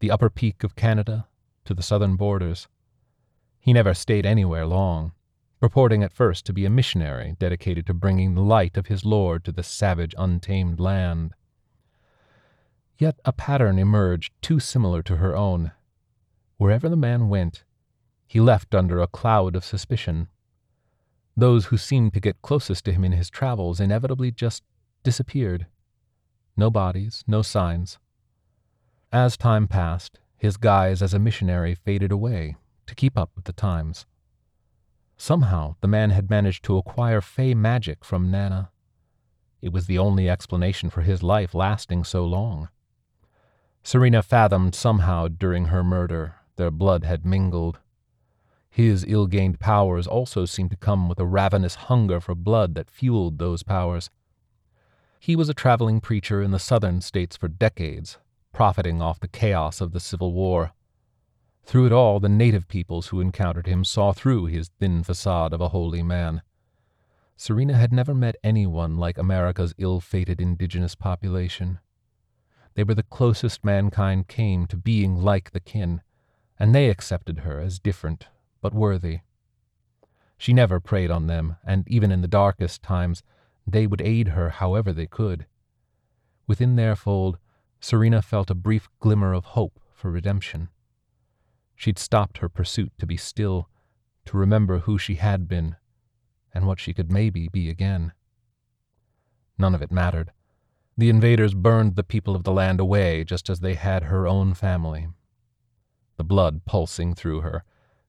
the 0.00 0.10
upper 0.10 0.30
peak 0.30 0.64
of 0.64 0.76
Canada 0.76 1.28
to 1.64 1.74
the 1.74 1.82
southern 1.82 2.16
borders. 2.16 2.68
He 3.60 3.72
never 3.72 3.94
stayed 3.94 4.26
anywhere 4.26 4.66
long, 4.66 5.12
purporting 5.60 6.02
at 6.02 6.12
first 6.12 6.44
to 6.46 6.52
be 6.52 6.64
a 6.64 6.70
missionary 6.70 7.36
dedicated 7.38 7.86
to 7.86 7.94
bringing 7.94 8.34
the 8.34 8.42
light 8.42 8.76
of 8.76 8.88
his 8.88 9.04
Lord 9.04 9.44
to 9.44 9.52
the 9.52 9.62
savage, 9.62 10.14
untamed 10.18 10.80
land. 10.80 11.34
Yet 13.02 13.18
a 13.24 13.32
pattern 13.32 13.80
emerged 13.80 14.32
too 14.42 14.60
similar 14.60 15.02
to 15.02 15.16
her 15.16 15.34
own. 15.36 15.72
Wherever 16.56 16.88
the 16.88 16.94
man 16.94 17.28
went, 17.28 17.64
he 18.28 18.38
left 18.38 18.76
under 18.76 19.00
a 19.00 19.08
cloud 19.08 19.56
of 19.56 19.64
suspicion. 19.64 20.28
Those 21.36 21.64
who 21.64 21.76
seemed 21.76 22.14
to 22.14 22.20
get 22.20 22.42
closest 22.42 22.84
to 22.84 22.92
him 22.92 23.04
in 23.04 23.10
his 23.10 23.28
travels 23.28 23.80
inevitably 23.80 24.30
just 24.30 24.62
disappeared. 25.02 25.66
No 26.56 26.70
bodies, 26.70 27.24
no 27.26 27.42
signs. 27.42 27.98
As 29.10 29.36
time 29.36 29.66
passed, 29.66 30.20
his 30.36 30.56
guise 30.56 31.02
as 31.02 31.12
a 31.12 31.18
missionary 31.18 31.74
faded 31.74 32.12
away, 32.12 32.54
to 32.86 32.94
keep 32.94 33.18
up 33.18 33.32
with 33.34 33.46
the 33.46 33.52
times. 33.52 34.06
Somehow 35.16 35.74
the 35.80 35.88
man 35.88 36.10
had 36.10 36.30
managed 36.30 36.64
to 36.66 36.76
acquire 36.76 37.20
fey 37.20 37.52
magic 37.52 38.04
from 38.04 38.30
Nana. 38.30 38.70
It 39.60 39.72
was 39.72 39.88
the 39.88 39.98
only 39.98 40.30
explanation 40.30 40.88
for 40.88 41.00
his 41.00 41.24
life 41.24 41.52
lasting 41.52 42.04
so 42.04 42.24
long. 42.24 42.68
Serena 43.82 44.22
fathomed 44.22 44.74
somehow 44.74 45.28
during 45.28 45.66
her 45.66 45.82
murder 45.82 46.36
their 46.56 46.70
blood 46.70 47.04
had 47.04 47.26
mingled. 47.26 47.78
His 48.70 49.04
ill 49.06 49.26
gained 49.26 49.60
powers 49.60 50.06
also 50.06 50.44
seemed 50.44 50.70
to 50.70 50.76
come 50.76 51.08
with 51.08 51.18
a 51.18 51.26
ravenous 51.26 51.74
hunger 51.74 52.20
for 52.20 52.34
blood 52.34 52.74
that 52.74 52.90
fueled 52.90 53.38
those 53.38 53.62
powers. 53.62 54.10
He 55.18 55.36
was 55.36 55.48
a 55.48 55.54
traveling 55.54 56.00
preacher 56.00 56.42
in 56.42 56.52
the 56.52 56.58
southern 56.58 57.00
states 57.00 57.36
for 57.36 57.48
decades, 57.48 58.18
profiting 58.52 59.02
off 59.02 59.20
the 59.20 59.28
chaos 59.28 59.80
of 59.80 59.92
the 59.92 60.00
Civil 60.00 60.32
War. 60.32 60.72
Through 61.64 61.86
it 61.86 61.92
all, 61.92 62.18
the 62.18 62.28
native 62.28 62.66
peoples 62.68 63.08
who 63.08 63.20
encountered 63.20 63.66
him 63.66 63.84
saw 63.84 64.12
through 64.12 64.46
his 64.46 64.70
thin 64.80 65.02
facade 65.02 65.52
of 65.52 65.60
a 65.60 65.68
holy 65.68 66.02
man. 66.02 66.42
Serena 67.36 67.74
had 67.74 67.92
never 67.92 68.14
met 68.14 68.36
anyone 68.42 68.96
like 68.96 69.18
America's 69.18 69.74
ill 69.78 70.00
fated 70.00 70.40
indigenous 70.40 70.94
population. 70.94 71.78
They 72.74 72.84
were 72.84 72.94
the 72.94 73.02
closest 73.02 73.64
mankind 73.64 74.28
came 74.28 74.66
to 74.66 74.76
being 74.76 75.16
like 75.16 75.50
the 75.50 75.60
kin, 75.60 76.00
and 76.58 76.74
they 76.74 76.88
accepted 76.88 77.40
her 77.40 77.60
as 77.60 77.78
different 77.78 78.28
but 78.60 78.72
worthy. 78.72 79.20
She 80.38 80.52
never 80.52 80.80
preyed 80.80 81.10
on 81.10 81.26
them, 81.26 81.56
and 81.64 81.86
even 81.88 82.10
in 82.10 82.22
the 82.22 82.28
darkest 82.28 82.82
times, 82.82 83.22
they 83.66 83.86
would 83.86 84.00
aid 84.00 84.28
her 84.28 84.50
however 84.50 84.92
they 84.92 85.06
could. 85.06 85.46
Within 86.46 86.76
their 86.76 86.96
fold, 86.96 87.38
Serena 87.80 88.22
felt 88.22 88.50
a 88.50 88.54
brief 88.54 88.88
glimmer 89.00 89.32
of 89.32 89.44
hope 89.44 89.80
for 89.92 90.10
redemption. 90.10 90.68
She'd 91.76 91.98
stopped 91.98 92.38
her 92.38 92.48
pursuit 92.48 92.92
to 92.98 93.06
be 93.06 93.16
still, 93.16 93.68
to 94.24 94.36
remember 94.36 94.80
who 94.80 94.98
she 94.98 95.16
had 95.16 95.48
been, 95.48 95.76
and 96.54 96.66
what 96.66 96.80
she 96.80 96.94
could 96.94 97.10
maybe 97.10 97.48
be 97.48 97.68
again. 97.68 98.12
None 99.58 99.74
of 99.74 99.82
it 99.82 99.90
mattered. 99.90 100.32
The 100.96 101.08
invaders 101.08 101.54
burned 101.54 101.96
the 101.96 102.04
people 102.04 102.36
of 102.36 102.44
the 102.44 102.52
land 102.52 102.80
away 102.80 103.24
just 103.24 103.48
as 103.48 103.60
they 103.60 103.74
had 103.74 104.04
her 104.04 104.26
own 104.26 104.54
family. 104.54 105.08
The 106.16 106.24
blood 106.24 106.64
pulsing 106.64 107.14
through 107.14 107.40
her, 107.40 107.64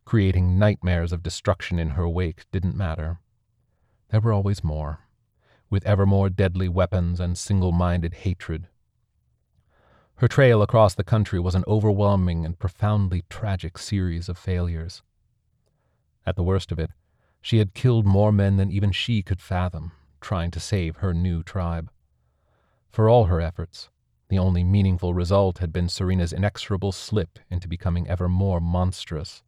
creating 0.06 0.60
nightmares 0.60 1.12
of 1.12 1.24
destruction 1.24 1.80
in 1.80 1.92
her 1.92 2.08
wake, 2.08 2.46
didn't 2.52 2.76
matter. 2.76 3.20
There 4.10 4.20
were 4.20 4.34
always 4.34 4.64
more, 4.64 5.08
with 5.70 5.86
ever 5.86 6.06
more 6.06 6.30
deadly 6.30 6.68
weapons 6.68 7.20
and 7.20 7.38
single 7.38 7.72
minded 7.72 8.14
hatred 8.14 8.68
her 10.24 10.28
trail 10.28 10.62
across 10.62 10.96
the 10.96 11.04
country 11.04 11.40
was 11.40 11.56
an 11.56 11.66
overwhelming 11.68 12.46
and 12.46 12.58
profoundly 12.58 13.24
tragic 13.30 13.78
series 13.78 14.30
of 14.30 14.38
failures. 14.38 15.02
At 16.26 16.36
the 16.36 16.44
worst 16.44 16.72
of 16.72 16.80
it, 16.80 16.92
she 17.42 17.58
had 17.58 17.74
killed 17.74 18.06
more 18.06 18.32
men 18.32 18.56
than 18.58 18.72
even 18.72 18.92
she 18.92 19.22
could 19.22 19.42
fathom, 19.42 19.92
trying 20.22 20.50
to 20.52 20.60
save 20.60 20.98
her 20.98 21.14
new 21.14 21.44
tribe. 21.44 21.92
For 22.94 23.10
all 23.10 23.26
her 23.26 23.42
efforts, 23.42 23.90
the 24.30 24.38
only 24.38 24.64
meaningful 24.64 25.16
result 25.16 25.58
had 25.58 25.74
been 25.74 25.90
Serena's 25.90 26.32
inexorable 26.32 26.92
slip 26.92 27.40
into 27.50 27.68
becoming 27.68 28.08
ever 28.08 28.30
more 28.30 28.62
monstrous. 28.62 29.42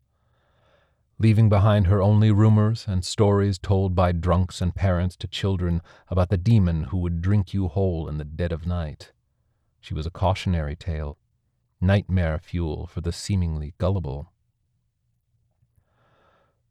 Leaving 1.20 1.48
behind 1.48 1.86
her 1.86 2.02
only 2.02 2.32
rumors 2.32 2.86
and 2.88 3.06
stories 3.06 3.60
told 3.60 3.94
by 3.94 4.12
drunks 4.12 4.62
and 4.62 4.74
parents 4.74 5.16
to 5.18 5.28
children 5.28 5.84
about 6.10 6.30
the 6.30 6.40
demon 6.40 6.86
who 6.86 6.98
would 6.98 7.22
drink 7.22 7.54
you 7.54 7.68
whole 7.68 8.10
in 8.10 8.18
the 8.18 8.26
dead 8.26 8.52
of 8.52 8.66
night. 8.66 9.12
She 9.80 9.94
was 9.94 10.08
a 10.08 10.12
cautionary 10.12 10.76
tale, 10.76 11.20
nightmare 11.80 12.40
fuel 12.40 12.88
for 12.88 13.02
the 13.02 13.12
seemingly 13.12 13.76
gullible. 13.78 14.34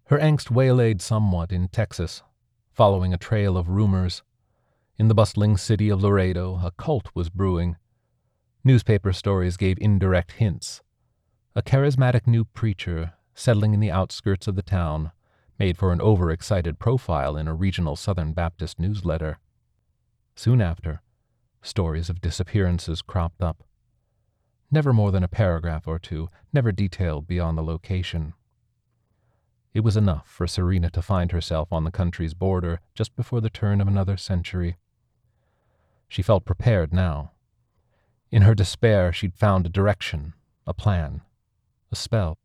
Her 0.07 0.19
angst 0.19 0.51
waylaid 0.51 1.01
somewhat 1.01 1.53
in 1.53 1.69
Texas, 1.69 2.25
following 2.73 3.15
a 3.15 3.17
trail 3.17 3.57
of 3.57 3.69
rumors. 3.69 4.25
In 4.97 5.09
the 5.09 5.15
bustling 5.15 5.57
city 5.57 5.89
of 5.89 6.03
Laredo, 6.05 6.61
a 6.63 6.71
cult 6.71 7.09
was 7.17 7.29
brewing. 7.29 7.77
Newspaper 8.63 9.13
stories 9.13 9.57
gave 9.57 9.77
indirect 9.81 10.33
hints. 10.33 10.83
A 11.57 11.63
charismatic 11.63 12.29
new 12.29 12.45
preacher, 12.45 13.15
settling 13.35 13.75
in 13.75 13.81
the 13.81 13.91
outskirts 13.91 14.47
of 14.47 14.55
the 14.55 14.63
town, 14.63 15.11
made 15.59 15.77
for 15.77 15.93
an 15.93 16.01
overexcited 16.01 16.79
profile 16.79 17.37
in 17.37 17.49
a 17.49 17.55
regional 17.55 17.97
Southern 17.97 18.33
Baptist 18.35 18.79
newsletter. 18.79 19.41
Soon 20.37 20.61
after, 20.61 21.03
stories 21.61 22.09
of 22.09 22.21
disappearances 22.21 23.03
cropped 23.03 23.43
up. 23.43 23.65
Never 24.71 24.93
more 24.93 25.11
than 25.11 25.25
a 25.25 25.29
paragraph 25.29 25.89
or 25.89 25.99
two, 25.99 26.29
never 26.53 26.71
detailed 26.71 27.27
beyond 27.27 27.59
the 27.59 27.63
location. 27.63 28.35
It 29.73 29.81
was 29.81 29.97
enough 29.97 30.29
for 30.29 30.47
Serena 30.47 30.89
to 30.91 31.03
find 31.03 31.33
herself 31.33 31.73
on 31.73 31.83
the 31.83 31.91
country's 31.91 32.35
border 32.35 32.81
just 32.95 33.17
before 33.17 33.41
the 33.41 33.51
turn 33.51 33.81
of 33.81 33.89
another 33.89 34.17
century. 34.17 34.77
She 36.09 36.23
felt 36.23 36.45
prepared 36.45 36.93
now. 36.93 37.33
In 38.31 38.43
her 38.43 38.55
despair, 38.55 39.13
she'd 39.13 39.35
found 39.35 39.67
a 39.67 39.69
direction, 39.69 40.35
a 40.67 40.75
plan, 40.75 41.23
a 41.93 41.97
spell, 41.97 42.39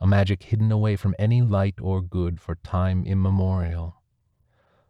a 0.00 0.06
magic 0.06 0.44
hidden 0.44 0.72
away 0.72 0.96
from 0.96 1.14
any 1.18 1.42
light 1.42 1.76
or 1.80 2.00
good 2.00 2.40
for 2.40 2.56
time 2.56 3.04
immemorial, 3.04 4.02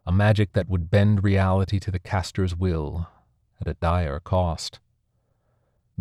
a 0.05 0.11
magic 0.11 0.53
that 0.53 0.69
would 0.69 0.89
bend 0.89 1.23
reality 1.23 1.79
to 1.79 1.91
the 1.91 1.99
caster's 1.99 2.55
will, 2.55 3.07
at 3.61 3.67
a 3.67 3.75
dire 3.75 4.19
cost. 4.19 4.79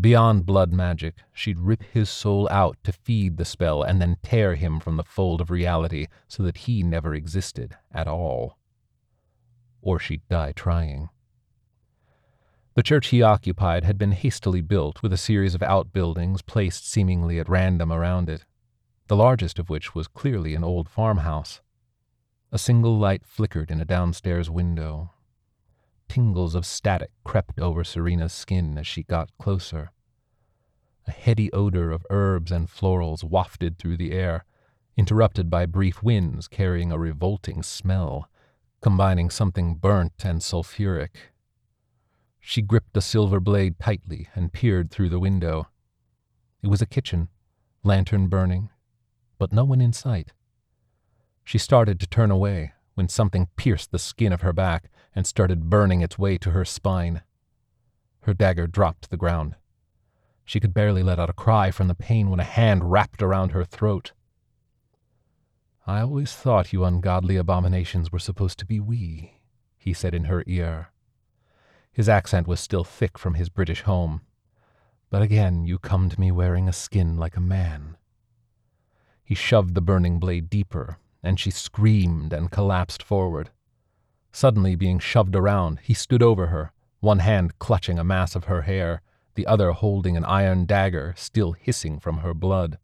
Beyond 0.00 0.46
blood 0.46 0.72
magic, 0.72 1.16
she'd 1.32 1.58
rip 1.58 1.82
his 1.82 2.08
soul 2.08 2.48
out 2.50 2.76
to 2.84 2.92
feed 2.92 3.36
the 3.36 3.44
spell 3.44 3.82
and 3.82 4.00
then 4.00 4.18
tear 4.22 4.54
him 4.54 4.78
from 4.78 4.96
the 4.96 5.02
fold 5.02 5.40
of 5.40 5.50
reality 5.50 6.06
so 6.28 6.42
that 6.44 6.58
he 6.58 6.82
never 6.82 7.14
existed 7.14 7.76
at 7.92 8.06
all. 8.06 8.58
Or 9.82 9.98
she'd 9.98 10.22
die 10.28 10.52
trying. 10.52 11.08
The 12.78 12.84
church 12.84 13.08
he 13.08 13.22
occupied 13.22 13.82
had 13.82 13.98
been 13.98 14.12
hastily 14.12 14.60
built 14.60 15.02
with 15.02 15.12
a 15.12 15.16
series 15.16 15.56
of 15.56 15.64
outbuildings 15.64 16.42
placed 16.42 16.88
seemingly 16.88 17.40
at 17.40 17.48
random 17.48 17.92
around 17.92 18.28
it, 18.28 18.44
the 19.08 19.16
largest 19.16 19.58
of 19.58 19.68
which 19.68 19.96
was 19.96 20.06
clearly 20.06 20.54
an 20.54 20.62
old 20.62 20.88
farmhouse. 20.88 21.60
A 22.52 22.56
single 22.56 22.96
light 22.96 23.26
flickered 23.26 23.72
in 23.72 23.80
a 23.80 23.84
downstairs 23.84 24.48
window, 24.48 25.10
Tingles 26.08 26.54
of 26.54 26.64
static 26.64 27.10
crept 27.24 27.58
over 27.58 27.82
Serena's 27.82 28.32
skin 28.32 28.78
as 28.78 28.86
she 28.86 29.02
got 29.02 29.36
closer. 29.38 29.90
A 31.08 31.10
heady 31.10 31.52
odor 31.52 31.90
of 31.90 32.06
herbs 32.10 32.52
and 32.52 32.68
florals 32.68 33.24
wafted 33.24 33.76
through 33.76 33.96
the 33.96 34.12
air, 34.12 34.44
interrupted 34.96 35.50
by 35.50 35.66
brief 35.66 36.00
winds 36.00 36.46
carrying 36.46 36.92
a 36.92 36.98
revolting 36.98 37.64
smell, 37.64 38.30
combining 38.80 39.30
something 39.30 39.74
burnt 39.74 40.24
and 40.24 40.44
sulphuric. 40.44 41.32
She 42.48 42.62
gripped 42.62 42.94
the 42.94 43.02
silver 43.02 43.40
blade 43.40 43.78
tightly 43.78 44.30
and 44.34 44.50
peered 44.50 44.90
through 44.90 45.10
the 45.10 45.18
window. 45.18 45.68
It 46.62 46.68
was 46.68 46.80
a 46.80 46.86
kitchen, 46.86 47.28
lantern 47.84 48.28
burning, 48.28 48.70
but 49.36 49.52
no 49.52 49.66
one 49.66 49.82
in 49.82 49.92
sight. 49.92 50.32
She 51.44 51.58
started 51.58 52.00
to 52.00 52.06
turn 52.06 52.30
away 52.30 52.72
when 52.94 53.10
something 53.10 53.50
pierced 53.56 53.90
the 53.90 53.98
skin 53.98 54.32
of 54.32 54.40
her 54.40 54.54
back 54.54 54.88
and 55.14 55.26
started 55.26 55.68
burning 55.68 56.00
its 56.00 56.18
way 56.18 56.38
to 56.38 56.52
her 56.52 56.64
spine. 56.64 57.20
Her 58.22 58.32
dagger 58.32 58.66
dropped 58.66 59.02
to 59.02 59.10
the 59.10 59.18
ground. 59.18 59.54
She 60.46 60.58
could 60.58 60.72
barely 60.72 61.02
let 61.02 61.20
out 61.20 61.28
a 61.28 61.34
cry 61.34 61.70
from 61.70 61.88
the 61.88 61.94
pain 61.94 62.30
when 62.30 62.40
a 62.40 62.44
hand 62.44 62.90
wrapped 62.90 63.22
around 63.22 63.52
her 63.52 63.66
throat. 63.66 64.12
I 65.86 66.00
always 66.00 66.32
thought 66.32 66.72
you 66.72 66.82
ungodly 66.82 67.36
abominations 67.36 68.10
were 68.10 68.18
supposed 68.18 68.58
to 68.60 68.64
be 68.64 68.80
wee, 68.80 69.42
he 69.76 69.92
said 69.92 70.14
in 70.14 70.24
her 70.24 70.42
ear. 70.46 70.92
His 71.98 72.08
accent 72.08 72.46
was 72.46 72.60
still 72.60 72.84
thick 72.84 73.18
from 73.18 73.34
his 73.34 73.48
British 73.48 73.82
home. 73.82 74.20
But 75.10 75.20
again 75.20 75.64
you 75.64 75.80
come 75.80 76.08
to 76.08 76.20
me 76.20 76.30
wearing 76.30 76.68
a 76.68 76.72
skin 76.72 77.16
like 77.16 77.36
a 77.36 77.40
man. 77.40 77.96
He 79.24 79.34
shoved 79.34 79.74
the 79.74 79.80
burning 79.80 80.20
blade 80.20 80.48
deeper, 80.48 80.98
and 81.24 81.40
she 81.40 81.50
screamed 81.50 82.32
and 82.32 82.52
collapsed 82.52 83.02
forward. 83.02 83.50
Suddenly 84.30 84.76
being 84.76 85.00
shoved 85.00 85.34
around, 85.34 85.80
he 85.82 85.92
stood 85.92 86.22
over 86.22 86.46
her, 86.46 86.70
one 87.00 87.18
hand 87.18 87.58
clutching 87.58 87.98
a 87.98 88.04
mass 88.04 88.36
of 88.36 88.44
her 88.44 88.62
hair, 88.62 89.02
the 89.34 89.48
other 89.48 89.72
holding 89.72 90.16
an 90.16 90.24
iron 90.24 90.66
dagger 90.66 91.14
still 91.16 91.50
hissing 91.50 91.98
from 91.98 92.18
her 92.18 92.32
blood. 92.32 92.78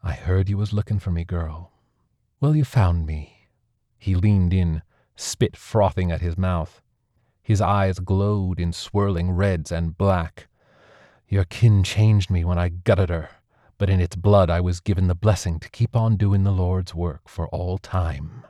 I 0.00 0.12
heard 0.12 0.48
you 0.48 0.58
was 0.58 0.72
looking 0.72 1.00
for 1.00 1.10
me, 1.10 1.24
girl. 1.24 1.72
Well, 2.40 2.54
you 2.54 2.64
found 2.64 3.04
me. 3.04 3.48
He 3.98 4.14
leaned 4.14 4.54
in, 4.54 4.82
spit 5.16 5.56
frothing 5.56 6.12
at 6.12 6.20
his 6.20 6.38
mouth. 6.38 6.80
His 7.44 7.60
eyes 7.60 8.00
glowed 8.00 8.58
in 8.58 8.72
swirling 8.72 9.30
reds 9.30 9.70
and 9.70 9.96
black. 9.96 10.48
Your 11.28 11.44
kin 11.44 11.84
changed 11.84 12.28
me 12.30 12.44
when 12.44 12.58
I 12.58 12.70
gutted 12.70 13.10
her, 13.10 13.30
but 13.78 13.88
in 13.88 14.00
its 14.00 14.16
blood 14.16 14.50
I 14.50 14.60
was 14.60 14.80
given 14.80 15.06
the 15.06 15.14
blessing 15.14 15.60
to 15.60 15.70
keep 15.70 15.94
on 15.94 16.16
doing 16.16 16.42
the 16.42 16.50
Lord's 16.50 16.96
work 16.96 17.28
for 17.28 17.46
all 17.50 17.78
time 17.78 18.44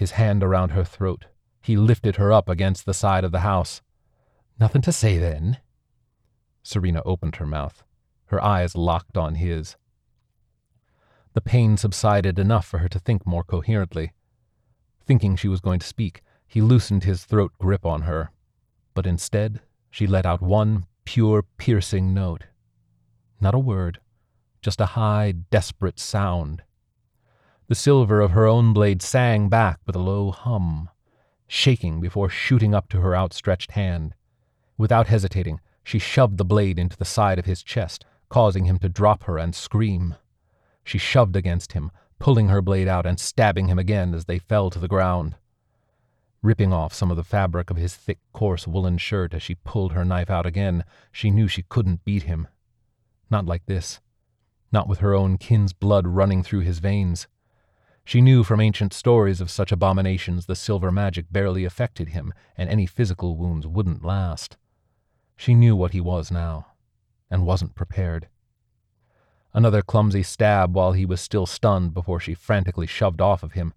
his 0.00 0.12
hand 0.12 0.42
around 0.42 0.70
her 0.70 0.82
throat. 0.82 1.26
He 1.60 1.76
lifted 1.76 2.16
her 2.16 2.32
up 2.32 2.48
against 2.48 2.86
the 2.86 2.94
side 2.94 3.22
of 3.22 3.32
the 3.32 3.40
house. 3.40 3.82
Nothing 4.58 4.80
to 4.80 4.92
say 4.92 5.18
then? 5.18 5.58
Serena 6.62 7.02
opened 7.04 7.36
her 7.36 7.46
mouth. 7.46 7.84
her 8.28 8.42
eyes 8.42 8.74
locked 8.74 9.18
on 9.18 9.34
his. 9.34 9.76
The 11.34 11.42
pain 11.42 11.76
subsided 11.76 12.38
enough 12.38 12.64
for 12.64 12.78
her 12.78 12.88
to 12.88 12.98
think 12.98 13.26
more 13.26 13.44
coherently. 13.44 14.12
Thinking 15.04 15.36
she 15.36 15.48
was 15.48 15.60
going 15.60 15.80
to 15.80 15.86
speak, 15.86 16.22
he 16.50 16.60
loosened 16.60 17.04
his 17.04 17.24
throat 17.24 17.52
grip 17.60 17.86
on 17.86 18.02
her, 18.02 18.32
but 18.92 19.06
instead 19.06 19.60
she 19.88 20.04
let 20.04 20.26
out 20.26 20.42
one 20.42 20.84
pure, 21.04 21.44
piercing 21.58 22.12
note. 22.12 22.46
Not 23.40 23.54
a 23.54 23.58
word, 23.58 24.00
just 24.60 24.80
a 24.80 24.98
high, 24.98 25.30
desperate 25.30 26.00
sound. 26.00 26.62
The 27.68 27.76
silver 27.76 28.20
of 28.20 28.32
her 28.32 28.46
own 28.46 28.72
blade 28.72 29.00
sang 29.00 29.48
back 29.48 29.78
with 29.86 29.94
a 29.94 30.00
low 30.00 30.32
hum, 30.32 30.90
shaking 31.46 32.00
before 32.00 32.28
shooting 32.28 32.74
up 32.74 32.88
to 32.88 33.00
her 33.00 33.14
outstretched 33.14 33.70
hand. 33.70 34.16
Without 34.76 35.06
hesitating, 35.06 35.60
she 35.84 36.00
shoved 36.00 36.36
the 36.36 36.44
blade 36.44 36.80
into 36.80 36.96
the 36.96 37.04
side 37.04 37.38
of 37.38 37.46
his 37.46 37.62
chest, 37.62 38.04
causing 38.28 38.64
him 38.64 38.80
to 38.80 38.88
drop 38.88 39.22
her 39.22 39.38
and 39.38 39.54
scream. 39.54 40.16
She 40.82 40.98
shoved 40.98 41.36
against 41.36 41.74
him, 41.74 41.92
pulling 42.18 42.48
her 42.48 42.60
blade 42.60 42.88
out 42.88 43.06
and 43.06 43.20
stabbing 43.20 43.68
him 43.68 43.78
again 43.78 44.14
as 44.14 44.24
they 44.24 44.40
fell 44.40 44.68
to 44.70 44.80
the 44.80 44.88
ground. 44.88 45.36
Ripping 46.42 46.72
off 46.72 46.94
some 46.94 47.10
of 47.10 47.18
the 47.18 47.24
fabric 47.24 47.70
of 47.70 47.76
his 47.76 47.94
thick, 47.94 48.18
coarse 48.32 48.66
woolen 48.66 48.96
shirt 48.96 49.34
as 49.34 49.42
she 49.42 49.56
pulled 49.56 49.92
her 49.92 50.04
knife 50.04 50.30
out 50.30 50.46
again, 50.46 50.84
she 51.12 51.30
knew 51.30 51.46
she 51.48 51.62
couldn't 51.62 52.04
beat 52.04 52.22
him. 52.22 52.48
Not 53.30 53.44
like 53.44 53.66
this. 53.66 54.00
Not 54.72 54.88
with 54.88 55.00
her 55.00 55.14
own 55.14 55.36
kin's 55.36 55.74
blood 55.74 56.06
running 56.06 56.42
through 56.42 56.60
his 56.60 56.78
veins. 56.78 57.28
She 58.04 58.22
knew 58.22 58.42
from 58.42 58.60
ancient 58.60 58.94
stories 58.94 59.40
of 59.40 59.50
such 59.50 59.70
abominations 59.70 60.46
the 60.46 60.56
silver 60.56 60.90
magic 60.90 61.26
barely 61.30 61.64
affected 61.64 62.08
him, 62.08 62.32
and 62.56 62.70
any 62.70 62.86
physical 62.86 63.36
wounds 63.36 63.66
wouldn't 63.66 64.04
last. 64.04 64.56
She 65.36 65.54
knew 65.54 65.76
what 65.76 65.92
he 65.92 66.00
was 66.00 66.30
now, 66.30 66.68
and 67.30 67.46
wasn't 67.46 67.74
prepared. 67.74 68.28
Another 69.52 69.82
clumsy 69.82 70.22
stab 70.22 70.74
while 70.74 70.92
he 70.92 71.04
was 71.04 71.20
still 71.20 71.46
stunned 71.46 71.92
before 71.92 72.18
she 72.18 72.34
frantically 72.34 72.86
shoved 72.86 73.20
off 73.20 73.42
of 73.42 73.52
him. 73.52 73.74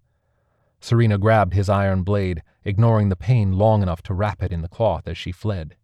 Serena 0.84 1.18
grabbed 1.18 1.54
his 1.54 1.70
iron 1.70 2.04
blade, 2.04 2.44
ignoring 2.66 3.08
the 3.08 3.16
pain 3.16 3.54
long 3.54 3.82
enough 3.82 4.02
to 4.02 4.14
wrap 4.14 4.44
it 4.44 4.52
in 4.52 4.62
the 4.62 4.68
cloth 4.68 5.08
as 5.08 5.18
she 5.18 5.32
fled. 5.32 5.78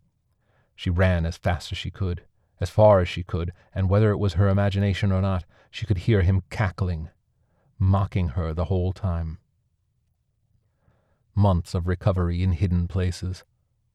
She 0.76 0.90
ran 0.90 1.26
as 1.26 1.38
fast 1.38 1.72
as 1.72 1.78
she 1.78 1.90
could, 1.90 2.26
as 2.60 2.70
far 2.70 3.00
as 3.00 3.08
she 3.08 3.24
could, 3.24 3.54
and 3.74 3.90
whether 3.90 4.12
it 4.12 4.18
was 4.18 4.34
her 4.34 4.50
imagination 4.50 5.14
or 5.14 5.22
not, 5.22 5.46
she 5.72 5.86
could 5.86 6.00
hear 6.00 6.22
him 6.22 6.44
cackling, 6.50 7.10
mocking 7.80 8.30
her 8.30 8.54
the 8.54 8.66
whole 8.66 8.92
time. 8.92 9.38
Months 11.34 11.74
of 11.74 11.88
recovery 11.88 12.44
in 12.44 12.52
hidden 12.52 12.86
places, 12.86 13.46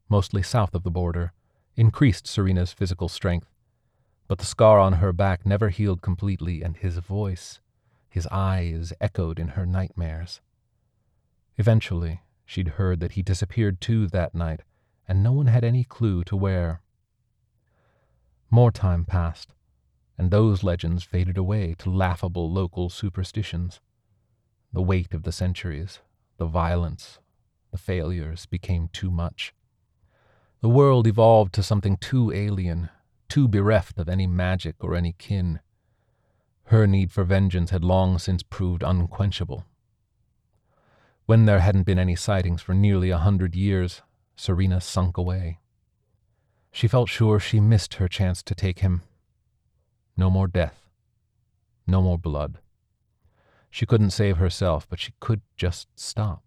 mostly 0.09 0.43
south 0.43 0.75
of 0.75 0.85
the 0.85 0.91
border, 0.91 1.35
increased 1.77 2.27
Serena's 2.27 2.73
physical 2.73 3.11
strength 3.11 3.55
but 4.27 4.39
the 4.39 4.45
scar 4.47 4.79
on 4.79 4.95
her 4.95 5.13
back 5.13 5.45
never 5.45 5.69
healed 5.69 6.01
completely, 6.01 6.63
and 6.63 6.77
his 6.77 6.97
voice, 6.99 7.61
his 8.09 8.27
eyes, 8.31 8.93
echoed 9.01 9.39
in 9.39 9.49
her 9.49 9.67
nightmares. 9.67 10.41
Eventually, 11.57 12.21
she'd 12.45 12.69
heard 12.69 13.01
that 13.01 13.13
he 13.13 13.23
disappeared 13.23 13.81
too 13.81 14.07
that 14.09 14.35
night, 14.35 14.61
and 15.07 15.23
no 15.23 15.33
one 15.33 15.47
had 15.47 15.65
any 15.65 15.85
clue 15.85 16.25
to 16.25 16.37
where. 16.37 16.81
More 18.51 18.71
time 18.71 19.05
passed, 19.05 19.55
and 20.19 20.31
those 20.31 20.63
legends 20.63 21.05
faded 21.05 21.39
away 21.39 21.75
to 21.79 21.91
laughable 21.91 22.51
local 22.51 22.91
superstitions. 22.91 23.81
The 24.73 24.83
weight 24.83 25.15
of 25.15 25.23
the 25.23 25.33
centuries, 25.33 26.01
the 26.37 26.47
violence, 26.47 27.21
the 27.71 27.79
failures 27.79 28.47
became 28.47 28.89
too 28.89 29.11
much. 29.11 29.55
The 30.61 30.69
world 30.69 31.07
evolved 31.07 31.53
to 31.55 31.63
something 31.63 31.97
too 31.97 32.33
alien, 32.33 32.89
too 33.29 33.49
bereft 33.49 33.99
of 33.99 34.09
any 34.09 34.27
magic 34.27 34.77
or 34.81 34.95
any 34.95 35.13
kin. 35.13 35.61
Her 36.65 36.87
need 36.87 37.13
for 37.13 37.25
vengeance 37.25 37.71
had 37.71 37.85
long 37.85 38.19
since 38.19 38.43
proved 38.43 38.83
unquenchable. 38.83 39.65
When 41.27 41.47
there 41.47 41.61
hadn't 41.61 41.85
been 41.85 41.99
any 41.99 42.17
sightings 42.17 42.61
for 42.61 42.75
nearly 42.75 43.11
a 43.11 43.19
hundred 43.19 43.55
years, 43.55 44.03
Serena 44.37 44.81
sunk 44.81 45.17
away. 45.17 45.61
She 46.71 46.89
felt 46.89 47.09
sure 47.09 47.41
she 47.41 47.61
missed 47.61 47.95
her 47.95 48.09
chance 48.09 48.43
to 48.43 48.55
take 48.55 48.81
him. 48.81 49.03
No 50.17 50.29
more 50.29 50.47
death. 50.47 50.91
No 51.87 52.03
more 52.03 52.19
blood. 52.19 52.59
She 53.71 53.87
couldn't 53.87 54.11
save 54.11 54.37
herself, 54.37 54.87
but 54.89 55.01
she 55.01 55.15
could 55.21 55.41
just 55.57 55.89
stop. 55.95 56.43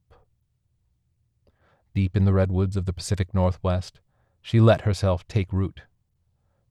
Deep 1.94 2.16
in 2.16 2.26
the 2.26 2.34
redwoods 2.34 2.78
of 2.78 2.86
the 2.86 2.94
Pacific 2.94 3.34
Northwest, 3.34 4.00
she 4.42 4.60
let 4.60 4.82
herself 4.82 5.28
take 5.28 5.52
root 5.52 5.82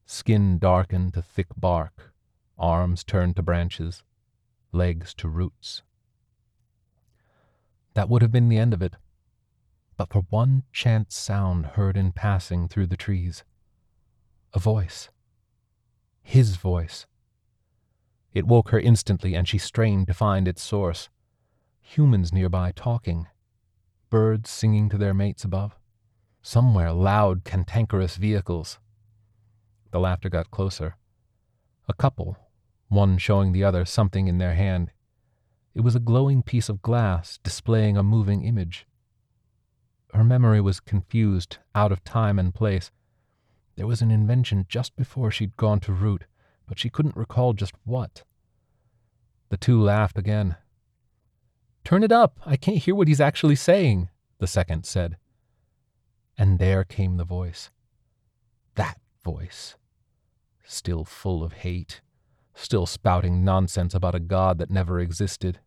skin 0.06 0.56
darkened 0.58 1.12
to 1.14 1.20
thick 1.20 1.48
bark, 1.56 2.12
arms 2.56 3.02
turned 3.02 3.34
to 3.34 3.42
branches, 3.42 4.04
legs 4.72 5.12
to 5.12 5.28
roots. 5.28 5.82
That 7.96 8.10
would 8.10 8.20
have 8.20 8.30
been 8.30 8.50
the 8.50 8.58
end 8.58 8.74
of 8.74 8.82
it, 8.82 8.94
but 9.96 10.12
for 10.12 10.20
one 10.28 10.64
chance 10.70 11.16
sound 11.16 11.64
heard 11.64 11.96
in 11.96 12.12
passing 12.12 12.68
through 12.68 12.88
the 12.88 12.96
trees. 12.96 13.42
A 14.52 14.58
voice. 14.58 15.08
His 16.22 16.56
voice. 16.56 17.06
It 18.34 18.46
woke 18.46 18.68
her 18.68 18.78
instantly, 18.78 19.34
and 19.34 19.48
she 19.48 19.56
strained 19.56 20.08
to 20.08 20.14
find 20.14 20.46
its 20.46 20.62
source. 20.62 21.08
Humans 21.80 22.34
nearby 22.34 22.72
talking, 22.76 23.28
birds 24.10 24.50
singing 24.50 24.90
to 24.90 24.98
their 24.98 25.14
mates 25.14 25.42
above. 25.42 25.74
Somewhere 26.42 26.92
loud, 26.92 27.44
cantankerous 27.44 28.16
vehicles 28.16 28.78
the 29.90 30.00
laughter 30.00 30.28
got 30.28 30.50
closer. 30.50 30.96
A 31.88 31.94
couple, 31.94 32.36
one 32.88 33.16
showing 33.16 33.52
the 33.52 33.64
other 33.64 33.86
something 33.86 34.28
in 34.28 34.36
their 34.36 34.52
hand. 34.52 34.90
It 35.76 35.84
was 35.84 35.94
a 35.94 36.00
glowing 36.00 36.42
piece 36.42 36.70
of 36.70 36.80
glass 36.80 37.38
displaying 37.42 37.98
a 37.98 38.02
moving 38.02 38.42
image. 38.42 38.86
Her 40.14 40.24
memory 40.24 40.58
was 40.58 40.80
confused, 40.80 41.58
out 41.74 41.92
of 41.92 42.02
time 42.02 42.38
and 42.38 42.54
place. 42.54 42.90
There 43.76 43.86
was 43.86 44.00
an 44.00 44.10
invention 44.10 44.64
just 44.70 44.96
before 44.96 45.30
she'd 45.30 45.58
gone 45.58 45.80
to 45.80 45.92
Root, 45.92 46.24
but 46.66 46.78
she 46.78 46.88
couldn't 46.88 47.14
recall 47.14 47.52
just 47.52 47.74
what. 47.84 48.24
The 49.50 49.58
two 49.58 49.78
laughed 49.78 50.16
again. 50.16 50.56
Turn 51.84 52.02
it 52.02 52.10
up! 52.10 52.40
I 52.46 52.56
can't 52.56 52.78
hear 52.78 52.94
what 52.94 53.06
he's 53.06 53.20
actually 53.20 53.56
saying, 53.56 54.08
the 54.38 54.46
second 54.46 54.86
said. 54.86 55.18
And 56.38 56.58
there 56.58 56.84
came 56.84 57.18
the 57.18 57.24
voice. 57.24 57.70
That 58.76 58.98
voice 59.22 59.76
still 60.64 61.04
full 61.04 61.44
of 61.44 61.52
hate, 61.52 62.00
still 62.54 62.86
spouting 62.86 63.44
nonsense 63.44 63.94
about 63.94 64.14
a 64.14 64.20
god 64.20 64.56
that 64.56 64.70
never 64.70 64.98
existed. 64.98 65.60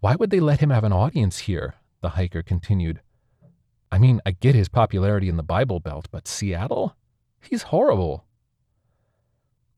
Why 0.00 0.14
would 0.14 0.30
they 0.30 0.40
let 0.40 0.60
him 0.60 0.70
have 0.70 0.84
an 0.84 0.92
audience 0.92 1.40
here? 1.40 1.74
the 2.00 2.10
hiker 2.10 2.42
continued. 2.42 3.00
I 3.90 3.98
mean, 3.98 4.20
I 4.24 4.32
get 4.32 4.54
his 4.54 4.68
popularity 4.68 5.28
in 5.28 5.36
the 5.36 5.42
Bible 5.42 5.80
Belt, 5.80 6.08
but 6.10 6.28
Seattle? 6.28 6.96
He's 7.40 7.62
horrible. 7.64 8.24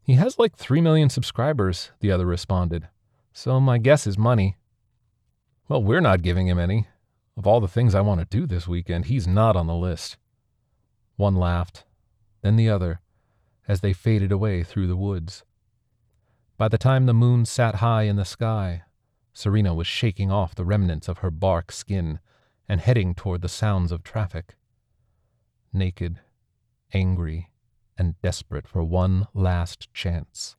He 0.03 0.15
has 0.15 0.39
like 0.39 0.57
three 0.57 0.81
million 0.81 1.09
subscribers, 1.09 1.93
the 2.01 2.11
other 2.11 2.27
responded, 2.27 2.89
so 3.33 3.61
my 3.61 3.79
guess 3.79 4.07
is 4.07 4.19
money. 4.19 4.57
Well, 5.69 5.83
we're 5.83 6.01
not 6.01 6.23
giving 6.23 6.49
him 6.49 6.59
any. 6.59 6.89
Of 7.37 7.47
all 7.47 7.61
the 7.61 7.69
things 7.69 7.95
I 7.95 8.01
want 8.01 8.21
to 8.21 8.27
do 8.39 8.47
this 8.47 8.67
weekend, 8.67 9.07
he's 9.07 9.29
not 9.29 9.57
on 9.57 9.67
the 9.67 9.75
list. 9.75 10.17
One 11.17 11.37
laughed, 11.37 11.85
then 12.43 12.57
the 12.57 12.69
other, 12.69 13.01
as 13.69 13.81
they 13.81 13.93
faded 13.93 14.33
away 14.33 14.65
through 14.65 14.89
the 14.89 14.97
woods. 14.97 15.45
By 16.59 16.69
the 16.69 16.79
time 16.79 17.07
the 17.07 17.15
moon 17.15 17.45
sat 17.47 17.77
high 17.77 18.03
in 18.03 18.17
the 18.17 18.25
sky, 18.25 18.83
Serena 19.41 19.73
was 19.73 19.87
shaking 19.87 20.31
off 20.31 20.55
the 20.55 20.67
remnants 20.67 21.09
of 21.09 21.21
her 21.21 21.31
bark 21.31 21.73
skin 21.73 22.21
and 22.69 22.79
heading 22.79 23.15
toward 23.15 23.41
the 23.41 23.49
sounds 23.49 23.91
of 23.91 24.03
traffic. 24.03 24.55
Naked, 25.73 26.21
angry, 26.93 27.49
and 27.97 28.21
desperate 28.21 28.69
for 28.69 28.83
one 28.85 29.27
last 29.33 29.91
chance, 29.95 30.57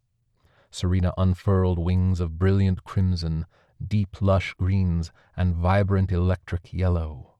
Serena 0.71 1.13
unfurled 1.15 1.77
wings 1.77 2.19
of 2.19 2.39
brilliant 2.39 2.83
crimson, 2.83 3.45
deep 3.87 4.19
lush 4.19 4.55
greens, 4.55 5.11
and 5.37 5.55
vibrant 5.55 6.11
electric 6.11 6.73
yellow. 6.73 7.35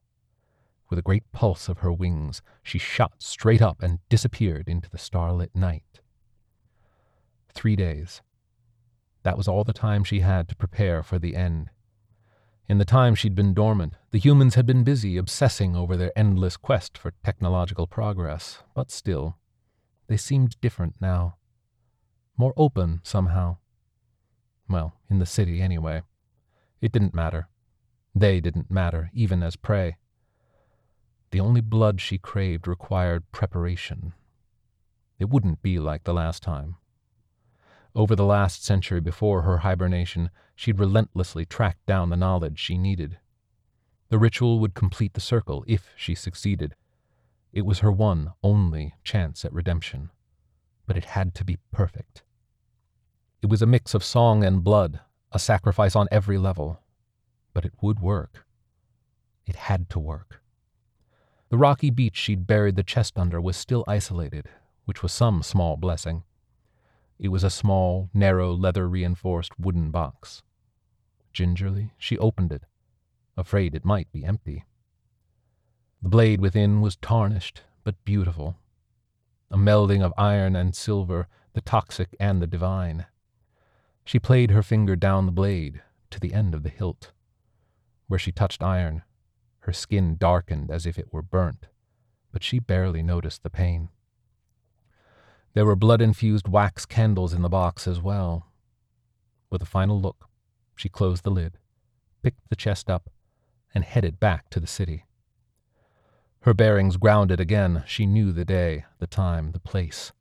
With 0.90 1.00
a 1.00 1.02
great 1.02 1.24
pulse 1.32 1.68
of 1.68 1.78
her 1.78 1.92
wings, 1.92 2.40
she 2.62 2.78
shot 2.78 3.14
straight 3.18 3.60
up 3.60 3.82
and 3.82 3.98
disappeared 4.08 4.68
into 4.68 4.88
the 4.88 4.96
starlit 4.96 5.56
night. 5.56 6.02
Three 7.52 7.74
days. 7.74 8.22
That 9.22 9.36
was 9.36 9.48
all 9.48 9.64
the 9.64 9.72
time 9.72 10.04
she 10.04 10.20
had 10.20 10.48
to 10.48 10.56
prepare 10.56 11.02
for 11.02 11.18
the 11.18 11.36
end. 11.36 11.70
In 12.68 12.78
the 12.78 12.84
time 12.84 13.14
she'd 13.14 13.34
been 13.34 13.54
dormant, 13.54 13.94
the 14.10 14.18
humans 14.18 14.54
had 14.54 14.66
been 14.66 14.84
busy 14.84 15.16
obsessing 15.16 15.76
over 15.76 15.96
their 15.96 16.16
endless 16.16 16.56
quest 16.56 16.96
for 16.96 17.12
technological 17.24 17.86
progress, 17.86 18.62
but 18.74 18.90
still, 18.90 19.36
they 20.06 20.16
seemed 20.16 20.60
different 20.60 20.94
now. 21.00 21.36
More 22.36 22.54
open, 22.56 23.00
somehow. 23.02 23.58
Well, 24.68 24.94
in 25.10 25.18
the 25.18 25.26
city, 25.26 25.60
anyway. 25.60 26.02
It 26.80 26.92
didn't 26.92 27.14
matter. 27.14 27.48
They 28.14 28.40
didn't 28.40 28.70
matter, 28.70 29.10
even 29.12 29.42
as 29.42 29.56
prey. 29.56 29.96
The 31.30 31.40
only 31.40 31.60
blood 31.60 32.00
she 32.00 32.18
craved 32.18 32.66
required 32.66 33.30
preparation. 33.32 34.12
It 35.18 35.30
wouldn't 35.30 35.62
be 35.62 35.78
like 35.78 36.04
the 36.04 36.14
last 36.14 36.42
time. 36.42 36.76
Over 37.94 38.16
the 38.16 38.24
last 38.24 38.64
century 38.64 39.00
before 39.00 39.42
her 39.42 39.58
hibernation, 39.58 40.30
she'd 40.54 40.78
relentlessly 40.78 41.44
tracked 41.44 41.84
down 41.84 42.08
the 42.08 42.16
knowledge 42.16 42.58
she 42.58 42.78
needed. 42.78 43.18
The 44.08 44.18
ritual 44.18 44.60
would 44.60 44.74
complete 44.74 45.12
the 45.12 45.20
circle 45.20 45.64
if 45.66 45.90
she 45.96 46.14
succeeded. 46.14 46.74
It 47.52 47.66
was 47.66 47.80
her 47.80 47.92
one, 47.92 48.32
only 48.42 48.94
chance 49.04 49.44
at 49.44 49.52
redemption. 49.52 50.10
But 50.86 50.96
it 50.96 51.04
had 51.04 51.34
to 51.34 51.44
be 51.44 51.58
perfect. 51.70 52.22
It 53.42 53.50
was 53.50 53.60
a 53.60 53.66
mix 53.66 53.92
of 53.92 54.02
song 54.02 54.42
and 54.42 54.64
blood, 54.64 55.00
a 55.30 55.38
sacrifice 55.38 55.94
on 55.94 56.08
every 56.10 56.38
level. 56.38 56.80
But 57.52 57.66
it 57.66 57.74
would 57.82 58.00
work. 58.00 58.46
It 59.46 59.56
had 59.56 59.90
to 59.90 59.98
work. 59.98 60.40
The 61.50 61.58
rocky 61.58 61.90
beach 61.90 62.16
she'd 62.16 62.46
buried 62.46 62.76
the 62.76 62.82
chest 62.82 63.18
under 63.18 63.38
was 63.38 63.56
still 63.56 63.84
isolated, 63.86 64.48
which 64.86 65.02
was 65.02 65.12
some 65.12 65.42
small 65.42 65.76
blessing. 65.76 66.22
It 67.18 67.28
was 67.28 67.44
a 67.44 67.50
small, 67.50 68.10
narrow, 68.12 68.52
leather 68.52 68.88
reinforced 68.88 69.58
wooden 69.58 69.90
box. 69.90 70.42
Gingerly, 71.32 71.92
she 71.96 72.18
opened 72.18 72.52
it, 72.52 72.64
afraid 73.36 73.74
it 73.74 73.84
might 73.84 74.10
be 74.12 74.24
empty. 74.24 74.64
The 76.02 76.08
blade 76.08 76.40
within 76.40 76.80
was 76.80 76.96
tarnished, 76.96 77.62
but 77.84 78.04
beautiful. 78.04 78.56
A 79.50 79.56
melding 79.56 80.02
of 80.02 80.12
iron 80.18 80.56
and 80.56 80.74
silver, 80.74 81.28
the 81.52 81.60
toxic 81.60 82.16
and 82.18 82.42
the 82.42 82.46
divine. 82.46 83.06
She 84.04 84.18
played 84.18 84.50
her 84.50 84.62
finger 84.62 84.96
down 84.96 85.26
the 85.26 85.32
blade 85.32 85.82
to 86.10 86.18
the 86.18 86.34
end 86.34 86.54
of 86.54 86.62
the 86.62 86.68
hilt. 86.68 87.12
Where 88.08 88.18
she 88.18 88.32
touched 88.32 88.62
iron, 88.62 89.02
her 89.60 89.72
skin 89.72 90.16
darkened 90.16 90.70
as 90.70 90.86
if 90.86 90.98
it 90.98 91.12
were 91.12 91.22
burnt, 91.22 91.66
but 92.32 92.42
she 92.42 92.58
barely 92.58 93.02
noticed 93.02 93.42
the 93.42 93.50
pain. 93.50 93.90
There 95.54 95.66
were 95.66 95.76
blood 95.76 96.00
infused 96.00 96.48
wax 96.48 96.86
candles 96.86 97.34
in 97.34 97.42
the 97.42 97.48
box 97.48 97.86
as 97.86 98.00
well. 98.00 98.46
With 99.50 99.60
a 99.60 99.66
final 99.66 100.00
look, 100.00 100.28
she 100.74 100.88
closed 100.88 101.24
the 101.24 101.30
lid, 101.30 101.58
picked 102.22 102.48
the 102.48 102.56
chest 102.56 102.88
up, 102.88 103.10
and 103.74 103.84
headed 103.84 104.18
back 104.18 104.48
to 104.50 104.60
the 104.60 104.66
city. 104.66 105.04
Her 106.40 106.54
bearings 106.54 106.96
grounded 106.96 107.38
again, 107.38 107.84
she 107.86 108.06
knew 108.06 108.32
the 108.32 108.44
day, 108.44 108.84
the 108.98 109.06
time, 109.06 109.52
the 109.52 109.60
place. 109.60 110.12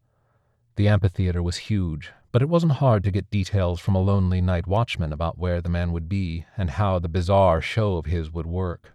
The 0.75 0.87
amphitheater 0.87 1.41
was 1.41 1.57
huge, 1.57 2.11
but 2.31 2.41
it 2.41 2.49
wasn't 2.49 2.73
hard 2.73 3.03
to 3.05 3.11
get 3.11 3.29
details 3.29 3.79
from 3.79 3.95
a 3.95 4.01
lonely 4.01 4.41
night 4.41 4.67
watchman 4.67 5.13
about 5.13 5.37
where 5.37 5.61
the 5.61 5.69
man 5.69 5.91
would 5.93 6.07
be 6.07 6.45
and 6.57 6.71
how 6.71 6.99
the 6.99 7.09
bizarre 7.09 7.61
show 7.61 7.97
of 7.97 8.05
his 8.05 8.31
would 8.31 8.45
work. 8.45 8.93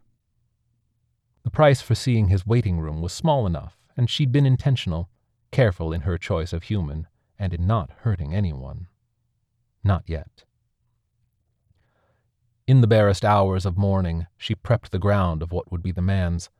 The 1.45 1.51
price 1.51 1.81
for 1.81 1.95
seeing 1.95 2.29
his 2.29 2.47
waiting 2.47 2.79
room 2.79 3.01
was 3.01 3.13
small 3.13 3.47
enough, 3.47 3.77
and 3.97 4.11
she'd 4.11 4.33
been 4.33 4.47
intentional, 4.47 5.09
careful 5.51 5.93
in 5.93 6.03
her 6.03 6.19
choice 6.19 6.53
of 6.53 6.65
human, 6.65 7.07
and 7.39 7.53
in 7.53 7.67
not 7.67 7.91
hurting 8.01 8.35
anyone. 8.35 8.87
Not 9.85 10.05
yet. 10.07 10.45
In 12.67 12.81
the 12.81 12.89
barest 12.89 13.25
hours 13.25 13.65
of 13.65 13.79
morning, 13.79 14.27
she 14.37 14.55
prepped 14.55 14.91
the 14.91 14.99
ground 14.99 15.43
of 15.43 15.53
what 15.53 15.71
would 15.71 15.83
be 15.83 15.93
the 15.93 16.03
man's. 16.03 16.51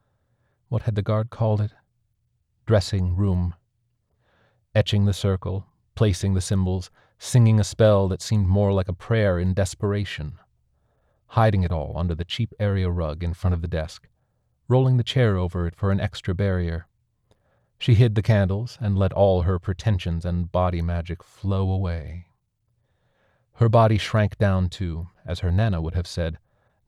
What 0.69 0.83
had 0.83 0.95
the 0.95 1.03
guard 1.03 1.31
called 1.31 1.61
it? 1.61 1.73
Dressing 2.65 3.17
room. 3.17 3.55
Etching 4.75 5.05
the 5.05 5.13
circle, 5.13 5.67
placing 5.97 6.35
the 6.35 6.41
symbols, 6.41 6.91
singing 7.19 7.59
a 7.59 7.65
spell 7.65 8.07
that 8.09 8.23
seemed 8.23 8.47
more 8.47 8.73
like 8.73 8.89
a 8.89 8.93
prayer 8.93 9.39
in 9.39 9.55
desperation. 9.55 10.39
Hiding 11.29 11.65
it 11.65 11.73
all 11.73 11.95
under 11.97 12.15
the 12.15 12.25
cheap 12.25 12.53
area 12.61 12.89
rug 12.89 13.25
in 13.25 13.35
front 13.35 13.55
of 13.55 13.63
the 13.63 13.69
desk, 13.69 14.09
rolling 14.69 14.99
the 14.99 15.03
chair 15.03 15.37
over 15.37 15.67
it 15.67 15.75
for 15.75 15.91
an 15.91 15.99
extra 15.99 16.35
barrier. 16.35 16.87
She 17.79 17.95
hid 17.95 18.15
the 18.15 18.23
candles 18.23 18.79
and 18.81 18.99
let 18.99 19.13
all 19.13 19.43
her 19.43 19.59
pretensions 19.59 20.25
and 20.25 20.51
body 20.51 20.83
magic 20.83 21.23
flow 21.23 21.71
away. 21.71 22.27
Her 23.55 23.69
body 23.69 23.99
shrank 23.99 24.39
down 24.39 24.69
to, 24.71 25.09
as 25.25 25.41
her 25.41 25.51
Nana 25.51 25.81
would 25.81 25.95
have 25.95 26.07
said, 26.07 26.39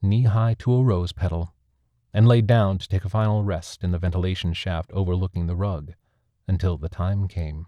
knee 0.02 0.24
high 0.24 0.54
to 0.54 0.74
a 0.74 0.82
rose 0.82 1.12
petal, 1.12 1.54
and 2.12 2.26
laid 2.26 2.46
down 2.46 2.78
to 2.78 2.88
take 2.88 3.04
a 3.04 3.08
final 3.08 3.44
rest 3.44 3.84
in 3.84 3.90
the 3.90 3.98
ventilation 3.98 4.52
shaft 4.52 4.90
overlooking 4.92 5.46
the 5.46 5.56
rug 5.56 5.94
until 6.46 6.76
the 6.76 6.88
time 6.88 7.28
came. 7.28 7.66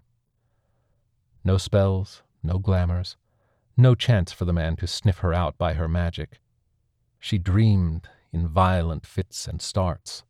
No 1.43 1.57
spells, 1.57 2.23
no 2.43 2.57
glamours, 2.59 3.17
no 3.77 3.95
chance 3.95 4.31
for 4.31 4.45
the 4.45 4.53
man 4.53 4.75
to 4.77 4.87
sniff 4.87 5.19
her 5.19 5.33
out 5.33 5.57
by 5.57 5.73
her 5.73 5.87
magic. 5.87 6.39
She 7.19 7.37
dreamed 7.37 8.07
in 8.31 8.47
violent 8.47 9.05
fits 9.05 9.47
and 9.47 9.61
starts. 9.61 10.23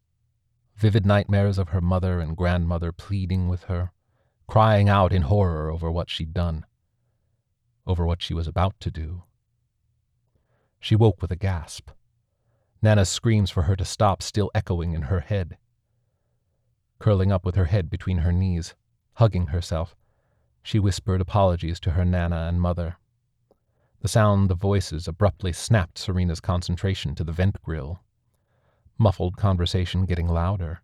Vivid 0.82 1.06
nightmares 1.06 1.60
of 1.60 1.70
her 1.70 1.80
mother 1.80 2.20
and 2.20 2.36
grandmother 2.36 2.92
pleading 2.92 3.48
with 3.48 3.66
her, 3.66 3.92
crying 4.48 4.90
out 4.90 5.14
in 5.14 5.22
horror 5.22 5.70
over 5.70 5.92
what 5.92 6.10
she'd 6.10 6.34
done, 6.34 6.66
over 7.86 8.04
what 8.04 8.24
she 8.24 8.34
was 8.34 8.48
about 8.48 8.74
to 8.80 8.90
do. 8.90 9.22
She 10.80 10.96
woke 10.96 11.22
with 11.22 11.30
a 11.30 11.36
gasp. 11.36 11.92
Nana's 12.82 13.10
screams 13.10 13.52
for 13.52 13.62
her 13.62 13.76
to 13.76 13.86
stop 13.86 14.24
still 14.24 14.50
echoing 14.56 14.94
in 14.94 15.04
her 15.04 15.20
head. 15.20 15.60
Curling 16.98 17.32
up 17.32 17.46
with 17.46 17.54
her 17.54 17.66
head 17.66 17.88
between 17.88 18.18
her 18.18 18.32
knees, 18.32 18.74
hugging 19.18 19.48
herself, 19.48 19.96
she 20.64 20.80
whispered 20.80 21.22
apologies 21.22 21.80
to 21.82 21.92
her 21.92 22.04
Nana 22.04 22.48
and 22.50 22.60
mother. 22.60 22.98
The 24.00 24.08
sound 24.08 24.50
of 24.50 24.58
voices 24.58 25.08
abruptly 25.08 25.54
snapped 25.54 26.00
Serena's 26.00 26.40
concentration 26.40 27.14
to 27.14 27.24
the 27.24 27.32
vent 27.32 27.62
grill. 27.62 28.00
Muffled 28.98 29.38
conversation 29.38 30.06
getting 30.06 30.28
louder, 30.28 30.82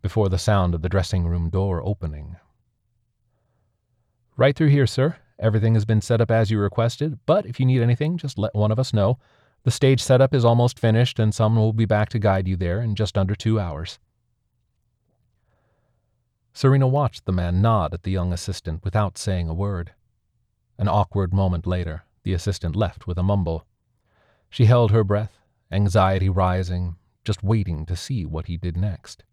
before 0.00 0.28
the 0.28 0.38
sound 0.38 0.74
of 0.74 0.82
the 0.82 0.88
dressing 0.88 1.26
room 1.26 1.48
door 1.50 1.82
opening. 1.84 2.36
Right 4.36 4.56
through 4.56 4.68
here, 4.68 4.86
sir. 4.86 5.16
Everything 5.38 5.74
has 5.74 5.84
been 5.84 6.00
set 6.00 6.20
up 6.20 6.30
as 6.30 6.50
you 6.50 6.58
requested, 6.58 7.18
but 7.26 7.46
if 7.46 7.58
you 7.58 7.66
need 7.66 7.82
anything, 7.82 8.16
just 8.16 8.38
let 8.38 8.54
one 8.54 8.72
of 8.72 8.78
us 8.78 8.92
know. 8.92 9.18
The 9.64 9.70
stage 9.70 10.02
setup 10.02 10.34
is 10.34 10.44
almost 10.44 10.78
finished, 10.78 11.18
and 11.18 11.34
someone 11.34 11.62
will 11.62 11.72
be 11.72 11.84
back 11.84 12.08
to 12.10 12.18
guide 12.18 12.48
you 12.48 12.56
there 12.56 12.80
in 12.80 12.94
just 12.94 13.18
under 13.18 13.34
two 13.34 13.60
hours. 13.60 13.98
Serena 16.52 16.86
watched 16.86 17.24
the 17.24 17.32
man 17.32 17.62
nod 17.62 17.94
at 17.94 18.02
the 18.02 18.10
young 18.10 18.32
assistant 18.32 18.84
without 18.84 19.16
saying 19.16 19.48
a 19.48 19.54
word. 19.54 19.92
An 20.78 20.88
awkward 20.88 21.32
moment 21.32 21.66
later, 21.66 22.04
the 22.24 22.34
assistant 22.34 22.76
left 22.76 23.06
with 23.06 23.18
a 23.18 23.22
mumble. 23.22 23.64
She 24.50 24.66
held 24.66 24.90
her 24.90 25.04
breath, 25.04 25.38
anxiety 25.70 26.28
rising, 26.28 26.96
just 27.24 27.42
waiting 27.42 27.86
to 27.86 27.96
see 27.96 28.24
what 28.24 28.46
he 28.46 28.56
did 28.56 28.76
next. 28.76 29.24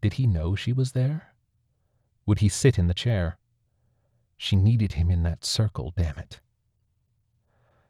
Did 0.00 0.14
he 0.14 0.26
know 0.26 0.54
she 0.54 0.72
was 0.72 0.92
there? 0.92 1.34
Would 2.26 2.38
he 2.38 2.48
sit 2.48 2.78
in 2.78 2.86
the 2.86 2.94
chair? 2.94 3.38
She 4.36 4.56
needed 4.56 4.92
him 4.92 5.10
in 5.10 5.22
that 5.24 5.44
circle, 5.44 5.92
damn 5.96 6.18
it. 6.18 6.40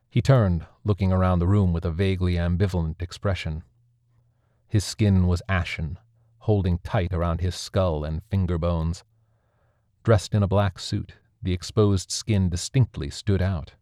He 0.08 0.20
turned, 0.20 0.66
looking 0.84 1.12
around 1.12 1.38
the 1.38 1.46
room 1.46 1.72
with 1.72 1.84
a 1.84 1.90
vaguely 1.92 2.34
ambivalent 2.34 3.00
expression. 3.00 3.62
His 4.66 4.84
skin 4.84 5.28
was 5.28 5.42
ashen, 5.48 5.98
holding 6.38 6.78
tight 6.78 7.12
around 7.12 7.40
his 7.40 7.54
skull 7.54 8.04
and 8.04 8.24
finger 8.24 8.58
bones. 8.58 9.04
Dressed 10.02 10.34
in 10.34 10.42
a 10.42 10.48
black 10.48 10.78
suit, 10.78 11.14
the 11.42 11.52
exposed 11.52 12.10
skin 12.10 12.48
distinctly 12.48 13.10
stood 13.10 13.40
out. 13.40 13.74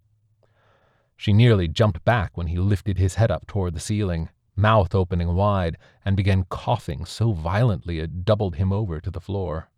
She 1.16 1.32
nearly 1.32 1.66
jumped 1.66 2.04
back 2.04 2.36
when 2.36 2.48
he 2.48 2.58
lifted 2.58 2.98
his 2.98 3.14
head 3.14 3.30
up 3.30 3.46
toward 3.46 3.74
the 3.74 3.80
ceiling, 3.80 4.28
mouth 4.58 4.94
opening 4.94 5.34
wide, 5.34 5.78
and 6.04 6.16
began 6.16 6.44
coughing 6.44 7.04
so 7.04 7.32
violently 7.32 8.00
it 8.00 8.24
doubled 8.24 8.56
him 8.56 8.72
over 8.72 9.00
to 9.00 9.10
the 9.10 9.20
floor. 9.20 9.70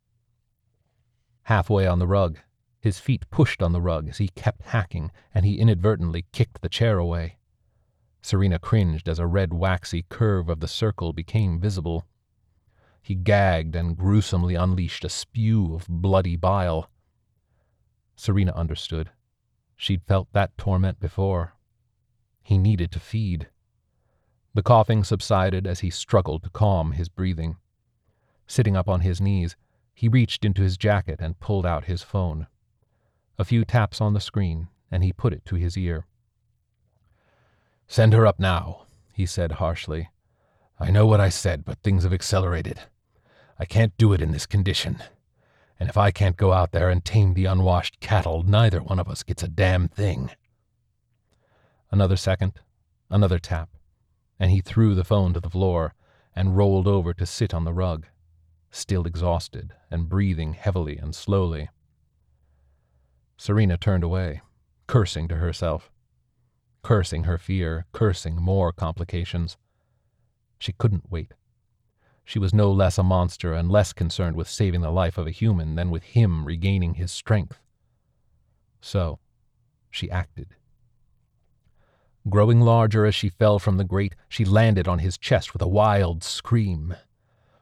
Halfway 1.45 1.87
on 1.87 1.99
the 1.99 2.07
rug, 2.07 2.39
his 2.81 2.99
feet 2.99 3.29
pushed 3.31 3.63
on 3.63 3.73
the 3.73 3.81
rug 3.81 4.09
as 4.09 4.19
he 4.19 4.29
kept 4.29 4.63
hacking, 4.63 5.13
and 5.35 5.45
he 5.45 5.59
inadvertently 5.59 6.25
kicked 6.33 6.63
the 6.63 6.69
chair 6.69 6.99
away. 6.99 7.37
Serena 8.23 8.59
cringed 8.59 9.09
as 9.09 9.19
a 9.19 9.27
red 9.27 9.53
waxy 9.53 10.05
curve 10.09 10.49
of 10.49 10.61
the 10.61 10.69
circle 10.69 11.13
became 11.13 11.61
visible. 11.61 12.07
He 13.03 13.15
gagged 13.15 13.75
and 13.75 13.97
gruesomely 13.97 14.55
unleashed 14.55 15.05
a 15.05 15.09
spew 15.09 15.75
of 15.75 15.87
bloody 15.89 16.37
bile. 16.37 16.91
Serena 18.17 18.53
understood. 18.53 19.11
She'd 19.77 20.03
felt 20.03 20.29
that 20.33 20.57
torment 20.59 21.01
before. 21.01 21.55
He 22.43 22.59
needed 22.59 22.93
to 22.93 23.01
feed. 23.01 23.49
The 24.53 24.63
coughing 24.63 25.05
subsided 25.05 25.67
as 25.67 25.81
he 25.81 25.91
struggled 25.91 26.43
to 26.43 26.51
calm 26.51 26.93
his 26.93 27.09
breathing. 27.09 27.57
Sitting 28.47 28.77
up 28.77 28.89
on 28.89 29.01
his 29.01 29.21
knees, 29.21 29.57
he 29.95 30.09
reached 30.09 30.45
into 30.45 30.63
his 30.63 30.77
jacket 30.77 31.21
and 31.21 31.39
pulled 31.39 31.65
out 31.65 31.85
his 31.85 32.03
phone. 32.03 32.49
A 33.39 33.45
few 33.45 33.65
taps 33.65 34.01
on 34.01 34.13
the 34.13 34.21
screen, 34.21 34.69
and 34.91 35.05
he 35.05 35.13
put 35.13 35.33
it 35.33 35.45
to 35.47 35.55
his 35.55 35.79
ear. 35.79 36.07
Send 37.87 38.13
her 38.13 38.27
up 38.27 38.41
now, 38.41 38.87
he 39.13 39.25
said 39.25 39.53
harshly. 39.53 40.09
I 40.79 40.91
know 40.91 41.07
what 41.07 41.21
I 41.21 41.29
said, 41.29 41.65
but 41.65 41.79
things 41.79 42.03
have 42.03 42.13
accelerated. 42.13 42.81
I 43.59 43.67
can't 43.67 43.97
do 43.99 44.13
it 44.13 44.21
in 44.21 44.33
this 44.33 44.47
condition. 44.47 45.03
And 45.79 45.89
if 45.89 45.97
I 45.97 46.11
can't 46.11 46.37
go 46.37 46.53
out 46.53 46.73
there 46.73 46.91
and 46.91 47.05
tame 47.05 47.35
the 47.35 47.45
unwashed 47.45 48.01
cattle, 48.01 48.43
neither 48.43 48.83
one 48.83 48.99
of 48.99 49.09
us 49.09 49.23
gets 49.23 49.43
a 49.43 49.49
damn 49.49 49.89
thing. 49.89 50.31
Another 51.91 52.17
second, 52.17 52.53
another 53.11 53.39
tap, 53.39 53.69
and 54.41 54.51
he 54.51 54.63
threw 54.63 54.95
the 54.95 55.05
phone 55.05 55.35
to 55.35 55.41
the 55.41 55.51
floor 55.51 55.95
and 56.35 56.57
rolled 56.57 56.89
over 56.89 57.13
to 57.13 57.27
sit 57.27 57.53
on 57.53 57.65
the 57.65 57.73
rug. 57.73 58.07
still 58.73 59.05
exhausted 59.05 59.75
and 59.91 60.09
breathing 60.09 60.53
heavily 60.53 60.97
and 60.97 61.13
slowly. 61.13 61.69
Serena 63.37 63.77
turned 63.77 64.05
away, 64.05 64.43
cursing 64.87 65.27
to 65.27 65.37
herself, 65.37 65.91
cursing 66.83 67.25
her 67.25 67.37
fear, 67.37 67.87
cursing 67.93 68.37
more 68.37 68.73
complications. 68.73 69.57
She 70.61 70.73
couldn't 70.73 71.11
wait. 71.11 71.35
She 72.25 72.39
was 72.39 72.55
no 72.55 72.71
less 72.71 72.97
a 72.97 73.03
monster 73.03 73.53
and 73.53 73.73
less 73.73 73.93
concerned 73.93 74.37
with 74.37 74.49
saving 74.49 74.83
the 74.83 74.93
life 74.93 75.19
of 75.19 75.27
a 75.27 75.33
human 75.33 75.75
than 75.75 75.91
with 75.91 76.05
him 76.05 76.45
regaining 76.45 76.95
his 76.95 77.11
strength. 77.11 77.59
So, 78.81 79.19
she 79.91 80.09
acted. 80.11 80.55
Growing 82.29 82.61
larger 82.61 83.07
as 83.07 83.15
she 83.15 83.31
fell 83.31 83.59
from 83.59 83.79
the 83.79 83.85
grate, 83.85 84.15
she 84.29 84.45
landed 84.45 84.87
on 84.87 84.99
his 84.99 85.17
chest 85.17 85.53
with 85.53 85.63
a 85.63 85.69
wild 85.69 86.23
scream. 86.23 86.95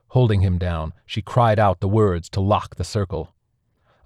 Holding 0.09 0.41
him 0.41 0.59
down, 0.59 0.95
she 1.07 1.23
cried 1.23 1.59
out 1.59 1.81
the 1.81 1.89
words 1.89 2.29
to 2.31 2.41
lock 2.41 2.75
the 2.75 2.85
circle. 2.85 3.35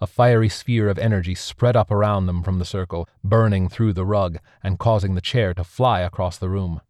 A 0.00 0.06
fiery 0.06 0.48
sphere 0.48 0.88
of 0.88 0.98
energy 0.98 1.34
spread 1.34 1.76
up 1.76 1.90
around 1.90 2.26
them 2.26 2.42
from 2.42 2.58
the 2.58 2.64
circle, 2.64 3.08
burning 3.22 3.68
through 3.68 3.92
the 3.92 4.04
rug 4.04 4.38
and 4.62 4.78
causing 4.78 5.14
the 5.14 5.20
chair 5.20 5.54
to 5.54 5.64
fly 5.64 6.00
across 6.00 6.36
the 6.36 6.50
room. 6.50 6.80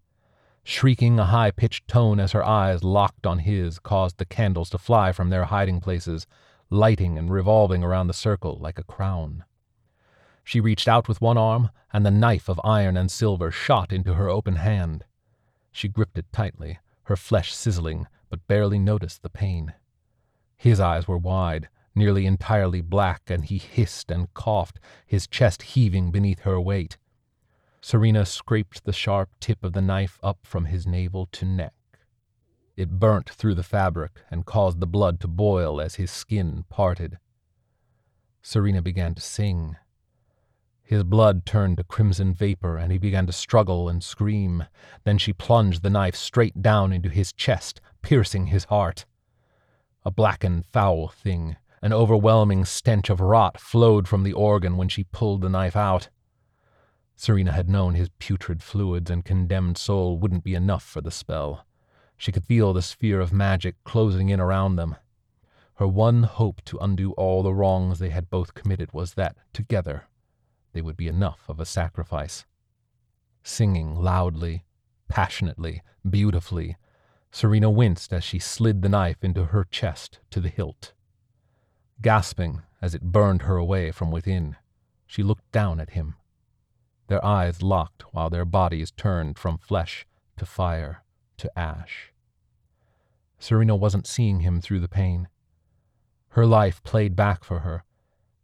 Shrieking 0.65 1.19
a 1.19 1.27
high 1.27 1.51
pitched 1.51 1.87
tone 1.87 2.19
as 2.19 2.33
her 2.33 2.45
eyes 2.45 2.83
locked 2.83 3.27
on 3.27 3.41
his 3.41 3.79
caused 3.79 4.19
the 4.19 4.25
candles 4.25 4.71
to 4.71 4.79
fly 4.79 5.13
from 5.13 5.29
their 5.29 5.45
hiding 5.45 5.81
places, 5.81 6.27
lighting 6.71 7.19
and 7.19 7.31
revolving 7.31 7.85
around 7.85 8.07
the 8.07 8.15
circle 8.15 8.59
like 8.61 8.79
a 8.79 8.85
crown. 8.85 9.45
She 10.45 10.61
reached 10.61 10.89
out 10.89 11.09
with 11.09 11.21
one 11.21 11.39
arm, 11.39 11.71
and 11.93 12.05
the 12.05 12.11
knife 12.11 12.49
of 12.49 12.61
iron 12.65 12.97
and 12.97 13.11
silver 13.11 13.51
shot 13.51 13.93
into 13.93 14.15
her 14.15 14.29
open 14.29 14.57
hand. 14.57 15.05
She 15.71 15.89
gripped 15.89 16.19
it 16.19 16.33
tightly, 16.33 16.79
her 17.05 17.17
flesh 17.17 17.55
sizzling, 17.55 18.07
but 18.29 18.47
barely 18.47 18.79
noticed 18.79 19.23
the 19.23 19.31
pain. 19.31 19.75
His 20.57 20.81
eyes 20.81 21.09
were 21.09 21.19
wide, 21.19 21.69
nearly 21.95 22.27
entirely 22.27 22.81
black, 22.81 23.23
and 23.29 23.45
he 23.45 23.59
hissed 23.59 24.11
and 24.11 24.33
coughed, 24.35 24.79
his 25.07 25.27
chest 25.27 25.63
heaving 25.63 26.11
beneath 26.11 26.41
her 26.41 26.61
weight. 26.61 26.99
Serena 27.81 28.25
scraped 28.25 28.85
the 28.85 28.93
sharp 28.93 29.31
tip 29.41 29.65
of 29.65 29.73
the 29.73 29.83
knife 29.83 30.19
up 30.23 30.39
from 30.45 30.67
his 30.67 30.87
navel 30.87 31.27
to 31.33 31.45
neck. 31.45 31.75
It 32.77 32.99
burnt 32.99 33.29
through 33.29 33.57
the 33.57 33.63
fabric 33.63 34.21
and 34.31 34.47
caused 34.47 34.81
the 34.81 34.87
blood 34.87 35.21
to 35.21 35.29
boil 35.29 35.81
as 35.81 35.97
his 35.97 36.11
skin 36.11 36.65
parted. 36.69 37.19
Serena 38.41 38.81
began 38.81 39.15
to 39.15 39.21
sing. 39.21 39.77
His 40.93 41.05
blood 41.05 41.47
turned 41.47 41.79
to 41.79 41.85
crimson 41.85 42.35
vapor, 42.35 42.77
and 42.77 42.93
he 42.93 42.99
began 42.99 43.25
to 43.25 43.33
struggle 43.33 43.89
and 43.89 44.05
scream. 44.05 44.67
Then 45.05 45.17
she 45.17 45.33
plunged 45.33 45.83
the 45.83 45.89
knife 45.89 46.15
straight 46.15 46.61
down 46.61 46.93
into 46.93 47.09
his 47.09 47.33
chest, 47.33 47.81
piercing 48.03 48.49
his 48.49 48.65
heart. 48.65 49.07
A 50.05 50.11
blackened, 50.11 50.67
foul 50.67 51.09
thing, 51.09 51.57
an 51.81 51.95
overwhelming 51.95 52.67
stench 52.67 53.09
of 53.09 53.23
rot 53.23 53.59
flowed 53.59 54.07
from 54.07 54.23
the 54.23 54.35
organ 54.35 54.77
when 54.77 54.91
she 54.91 55.05
pulled 55.05 55.41
the 55.41 55.49
knife 55.49 55.77
out. 55.77 56.11
Serena 57.17 57.53
had 57.53 57.71
known 57.71 57.95
his 57.95 58.11
putrid 58.19 58.63
fluids 58.63 59.11
and 59.11 59.25
condemned 59.25 59.79
soul 59.79 60.19
wouldn't 60.19 60.45
be 60.45 60.55
enough 60.55 60.85
for 60.85 61.01
the 61.01 61.11
spell. 61.11 61.65
She 62.19 62.33
could 62.33 62.45
feel 62.45 62.75
the 62.75 62.83
sphere 62.83 63.21
of 63.21 63.33
magic 63.33 63.83
closing 63.85 64.29
in 64.29 64.41
around 64.41 64.77
them. 64.77 64.97
Her 65.77 65.89
one 65.89 66.25
hope 66.25 66.61
to 66.67 66.77
undo 66.81 67.13
all 67.13 67.43
the 67.43 67.55
wrongs 67.55 67.99
they 67.99 68.11
had 68.11 68.29
both 68.29 68.53
committed 68.53 68.93
was 68.93 69.15
that, 69.15 69.39
together, 69.55 70.05
they 70.73 70.83
would 70.83 70.97
be 70.97 71.09
enough 71.09 71.45
of 71.49 71.61
a 71.61 71.67
sacrifice. 71.67 72.45
Singing 73.43 73.95
loudly, 73.95 74.65
passionately, 75.09 75.83
beautifully, 76.09 76.77
Serena 77.31 77.71
winced 77.71 78.13
as 78.13 78.23
she 78.23 78.39
slid 78.39 78.83
the 78.83 78.89
knife 78.89 79.23
into 79.23 79.47
her 79.47 79.65
chest 79.65 80.21
to 80.31 80.41
the 80.41 80.49
hilt. 80.49 80.93
Gasping 82.01 82.63
as 82.81 82.95
it 82.95 83.13
burned 83.13 83.43
her 83.43 83.57
away 83.57 83.91
from 83.91 84.11
within, 84.11 84.57
she 85.07 85.23
looked 85.23 85.51
down 85.53 85.81
at 85.81 85.91
him. 85.91 86.15
Their 87.09 87.25
eyes 87.25 87.63
locked 87.63 88.03
while 88.15 88.31
their 88.31 88.45
bodies 88.45 88.91
turned 88.91 89.39
from 89.39 89.59
flesh 89.59 90.07
to 90.37 90.47
fire 90.47 91.05
to 91.39 91.59
ash. 91.59 92.13
Serena 93.39 93.75
wasn't 93.75 94.07
seeing 94.07 94.41
him 94.41 94.61
through 94.61 94.81
the 94.81 94.89
pain. 94.89 95.29
Her 96.31 96.47
life 96.47 96.83
played 96.83 97.17
back 97.17 97.45
for 97.45 97.61
her, 97.61 97.85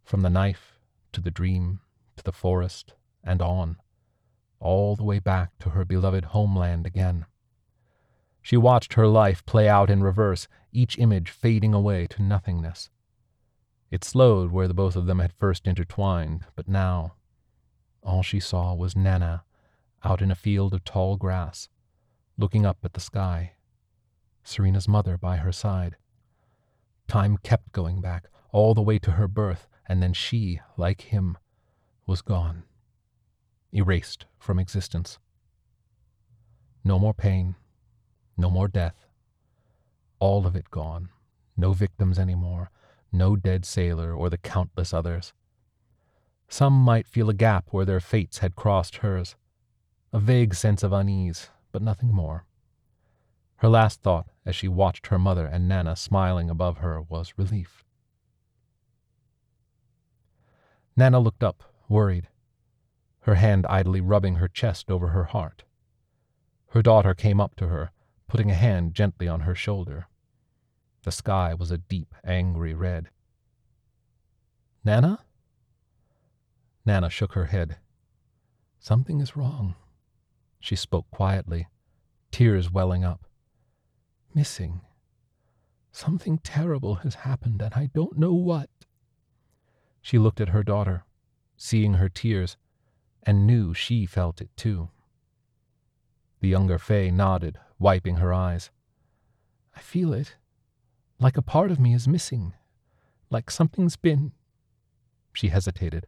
from 0.03 0.21
the 0.21 0.29
knife 0.29 0.79
to 1.13 1.21
the 1.21 1.31
dream 1.31 1.79
to 2.19 2.23
the 2.23 2.31
forest 2.31 2.93
and 3.23 3.41
on, 3.41 3.77
all 4.59 4.95
the 4.95 5.03
way 5.03 5.19
back 5.19 5.57
to 5.59 5.69
her 5.69 5.85
beloved 5.85 6.25
homeland 6.25 6.85
again. 6.85 7.25
She 8.41 8.57
watched 8.57 8.93
her 8.93 9.07
life 9.07 9.45
play 9.45 9.67
out 9.67 9.89
in 9.89 10.03
reverse, 10.03 10.47
each 10.71 10.97
image 10.97 11.29
fading 11.29 11.73
away 11.73 12.07
to 12.07 12.21
nothingness. 12.21 12.89
It 13.89 14.03
slowed 14.03 14.51
where 14.51 14.67
the 14.67 14.73
both 14.73 14.95
of 14.95 15.05
them 15.05 15.19
had 15.19 15.33
first 15.33 15.65
intertwined, 15.65 16.45
but 16.55 16.67
now 16.67 17.13
all 18.03 18.21
she 18.21 18.39
saw 18.39 18.73
was 18.73 18.95
Nana 18.95 19.43
out 20.03 20.21
in 20.21 20.31
a 20.31 20.35
field 20.35 20.73
of 20.73 20.83
tall 20.83 21.17
grass, 21.17 21.69
looking 22.37 22.65
up 22.65 22.77
at 22.83 22.93
the 22.93 22.99
sky, 22.99 23.53
Serena's 24.43 24.87
mother 24.87 25.17
by 25.17 25.37
her 25.37 25.51
side. 25.51 25.95
Time 27.07 27.37
kept 27.37 27.71
going 27.71 28.01
back, 28.01 28.27
all 28.51 28.73
the 28.73 28.81
way 28.81 28.99
to 28.99 29.11
her 29.11 29.27
birth, 29.27 29.67
and 29.87 30.01
then 30.01 30.13
she, 30.13 30.59
like 30.77 31.01
him, 31.01 31.37
was 32.09 32.23
gone, 32.23 32.63
erased 33.71 34.25
from 34.39 34.57
existence. 34.57 35.19
No 36.83 36.97
more 36.97 37.13
pain, 37.13 37.53
no 38.35 38.49
more 38.49 38.67
death. 38.67 39.05
All 40.17 40.47
of 40.47 40.55
it 40.55 40.71
gone. 40.71 41.09
No 41.55 41.71
victims 41.71 42.17
any 42.17 42.33
more, 42.33 42.71
no 43.11 43.35
dead 43.35 43.63
sailor 43.63 44.11
or 44.11 44.27
the 44.31 44.39
countless 44.39 44.91
others. 44.91 45.33
Some 46.47 46.73
might 46.73 47.05
feel 47.05 47.29
a 47.29 47.33
gap 47.35 47.67
where 47.69 47.85
their 47.85 47.99
fates 47.99 48.39
had 48.39 48.55
crossed 48.55 48.97
hers, 48.97 49.35
a 50.11 50.19
vague 50.19 50.55
sense 50.55 50.81
of 50.81 50.91
unease, 50.91 51.49
but 51.71 51.83
nothing 51.83 52.11
more. 52.11 52.43
Her 53.57 53.69
last 53.69 54.01
thought 54.01 54.25
as 54.47 54.55
she 54.55 54.67
watched 54.67 55.07
her 55.07 55.19
mother 55.19 55.45
and 55.45 55.69
Nana 55.69 55.95
smiling 55.95 56.49
above 56.49 56.79
her 56.79 56.99
was 57.03 57.35
relief. 57.37 57.83
Nana 60.97 61.19
looked 61.19 61.43
up, 61.43 61.69
worried, 61.89 62.29
her 63.21 63.35
hand 63.35 63.65
idly 63.67 63.99
rubbing 63.99 64.35
her 64.35 64.47
chest 64.47 64.89
over 64.89 65.09
her 65.09 65.25
heart. 65.25 65.63
Her 66.69 66.81
daughter 66.81 67.13
came 67.13 67.41
up 67.41 67.55
to 67.55 67.67
her, 67.67 67.91
putting 68.27 68.51
a 68.51 68.55
hand 68.55 68.93
gently 68.93 69.27
on 69.27 69.41
her 69.41 69.55
shoulder. 69.55 70.07
The 71.03 71.11
sky 71.11 71.53
was 71.53 71.71
a 71.71 71.77
deep, 71.77 72.13
angry 72.23 72.73
red. 72.73 73.09
Nana? 74.85 75.19
Nana 76.85 77.09
shook 77.09 77.33
her 77.33 77.45
head. 77.45 77.77
Something 78.79 79.19
is 79.19 79.35
wrong. 79.35 79.75
She 80.59 80.75
spoke 80.75 81.09
quietly, 81.11 81.67
tears 82.31 82.71
welling 82.71 83.03
up. 83.03 83.25
Missing. 84.33 84.81
Something 85.91 86.37
terrible 86.37 86.95
has 86.95 87.15
happened, 87.15 87.61
and 87.61 87.73
I 87.73 87.89
don't 87.93 88.17
know 88.17 88.33
what. 88.33 88.69
She 90.01 90.17
looked 90.17 90.39
at 90.39 90.49
her 90.49 90.63
daughter, 90.63 91.03
seeing 91.61 91.95
her 91.95 92.07
tears, 92.07 92.55
and 93.21 93.45
knew 93.45 93.73
she 93.73 94.05
felt 94.05 94.39
it 94.39 94.49
too. 94.55 94.89
The 96.39 96.47
younger 96.47 96.77
Fay 96.77 97.11
nodded, 97.11 97.59
wiping 97.77 98.15
her 98.15 98.33
eyes. 98.33 98.71
I 99.75 99.81
feel 99.81 100.13
it. 100.13 100.37
Like 101.19 101.35
a 101.35 101.41
part 101.41 101.69
of 101.69 101.79
me 101.79 101.93
is 101.93 102.07
missing. 102.07 102.53
Like 103.29 103.51
something's 103.51 103.97
been. 103.97 104.31
She 105.33 105.49
hesitated, 105.49 106.07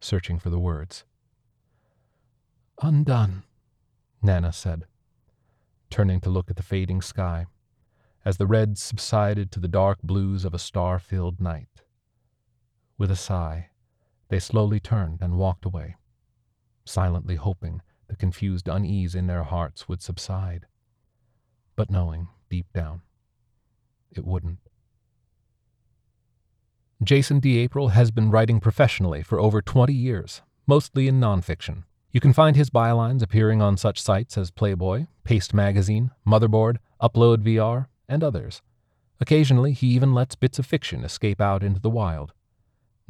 searching 0.00 0.38
for 0.38 0.50
the 0.50 0.58
words. 0.58 1.04
Undone, 2.82 3.44
Nana 4.22 4.52
said, 4.52 4.84
turning 5.88 6.20
to 6.20 6.30
look 6.30 6.50
at 6.50 6.56
the 6.56 6.62
fading 6.62 7.00
sky 7.00 7.46
as 8.22 8.36
the 8.36 8.46
red 8.46 8.76
subsided 8.76 9.50
to 9.50 9.60
the 9.60 9.66
dark 9.66 10.02
blues 10.02 10.44
of 10.44 10.52
a 10.52 10.58
star 10.58 10.98
filled 10.98 11.40
night. 11.40 11.82
With 12.98 13.10
a 13.10 13.16
sigh, 13.16 13.70
they 14.28 14.38
slowly 14.38 14.80
turned 14.80 15.20
and 15.20 15.38
walked 15.38 15.64
away, 15.64 15.96
silently 16.84 17.36
hoping 17.36 17.82
the 18.08 18.16
confused 18.16 18.68
unease 18.68 19.14
in 19.14 19.26
their 19.26 19.44
hearts 19.44 19.88
would 19.88 20.02
subside, 20.02 20.66
but 21.76 21.90
knowing, 21.90 22.28
deep 22.50 22.66
down, 22.74 23.02
it 24.10 24.24
wouldn't. 24.24 24.58
Jason 27.02 27.38
D'Aprile 27.38 27.92
has 27.92 28.10
been 28.10 28.30
writing 28.30 28.58
professionally 28.58 29.22
for 29.22 29.38
over 29.38 29.62
20 29.62 29.92
years, 29.92 30.42
mostly 30.66 31.06
in 31.06 31.20
nonfiction. 31.20 31.84
You 32.10 32.20
can 32.20 32.32
find 32.32 32.56
his 32.56 32.70
bylines 32.70 33.22
appearing 33.22 33.62
on 33.62 33.76
such 33.76 34.02
sites 34.02 34.36
as 34.36 34.50
Playboy, 34.50 35.06
Paste 35.22 35.54
Magazine, 35.54 36.10
Motherboard, 36.26 36.78
Upload 37.00 37.44
VR, 37.44 37.86
and 38.08 38.24
others. 38.24 38.62
Occasionally, 39.20 39.72
he 39.72 39.88
even 39.88 40.14
lets 40.14 40.34
bits 40.34 40.58
of 40.58 40.66
fiction 40.66 41.04
escape 41.04 41.40
out 41.40 41.62
into 41.62 41.80
the 41.80 41.90
wild. 41.90 42.32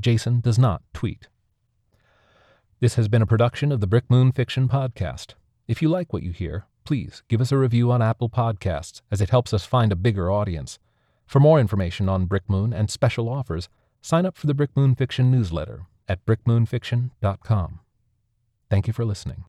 Jason 0.00 0.40
does 0.40 0.58
not 0.58 0.82
tweet. 0.92 1.28
This 2.80 2.94
has 2.94 3.08
been 3.08 3.22
a 3.22 3.26
production 3.26 3.72
of 3.72 3.80
the 3.80 3.86
Brick 3.86 4.08
Moon 4.08 4.30
Fiction 4.30 4.68
Podcast. 4.68 5.34
If 5.66 5.82
you 5.82 5.88
like 5.88 6.12
what 6.12 6.22
you 6.22 6.30
hear, 6.30 6.66
please 6.84 7.22
give 7.28 7.40
us 7.40 7.50
a 7.50 7.58
review 7.58 7.90
on 7.90 8.00
Apple 8.00 8.28
Podcasts, 8.30 9.02
as 9.10 9.20
it 9.20 9.30
helps 9.30 9.52
us 9.52 9.66
find 9.66 9.90
a 9.90 9.96
bigger 9.96 10.30
audience. 10.30 10.78
For 11.26 11.40
more 11.40 11.60
information 11.60 12.08
on 12.08 12.26
Brick 12.26 12.48
Moon 12.48 12.72
and 12.72 12.90
special 12.90 13.28
offers, 13.28 13.68
sign 14.00 14.24
up 14.24 14.36
for 14.36 14.46
the 14.46 14.54
Brick 14.54 14.70
Moon 14.76 14.94
Fiction 14.94 15.30
newsletter 15.30 15.86
at 16.08 16.24
brickmoonfiction.com. 16.24 17.80
Thank 18.70 18.86
you 18.86 18.92
for 18.92 19.04
listening. 19.04 19.44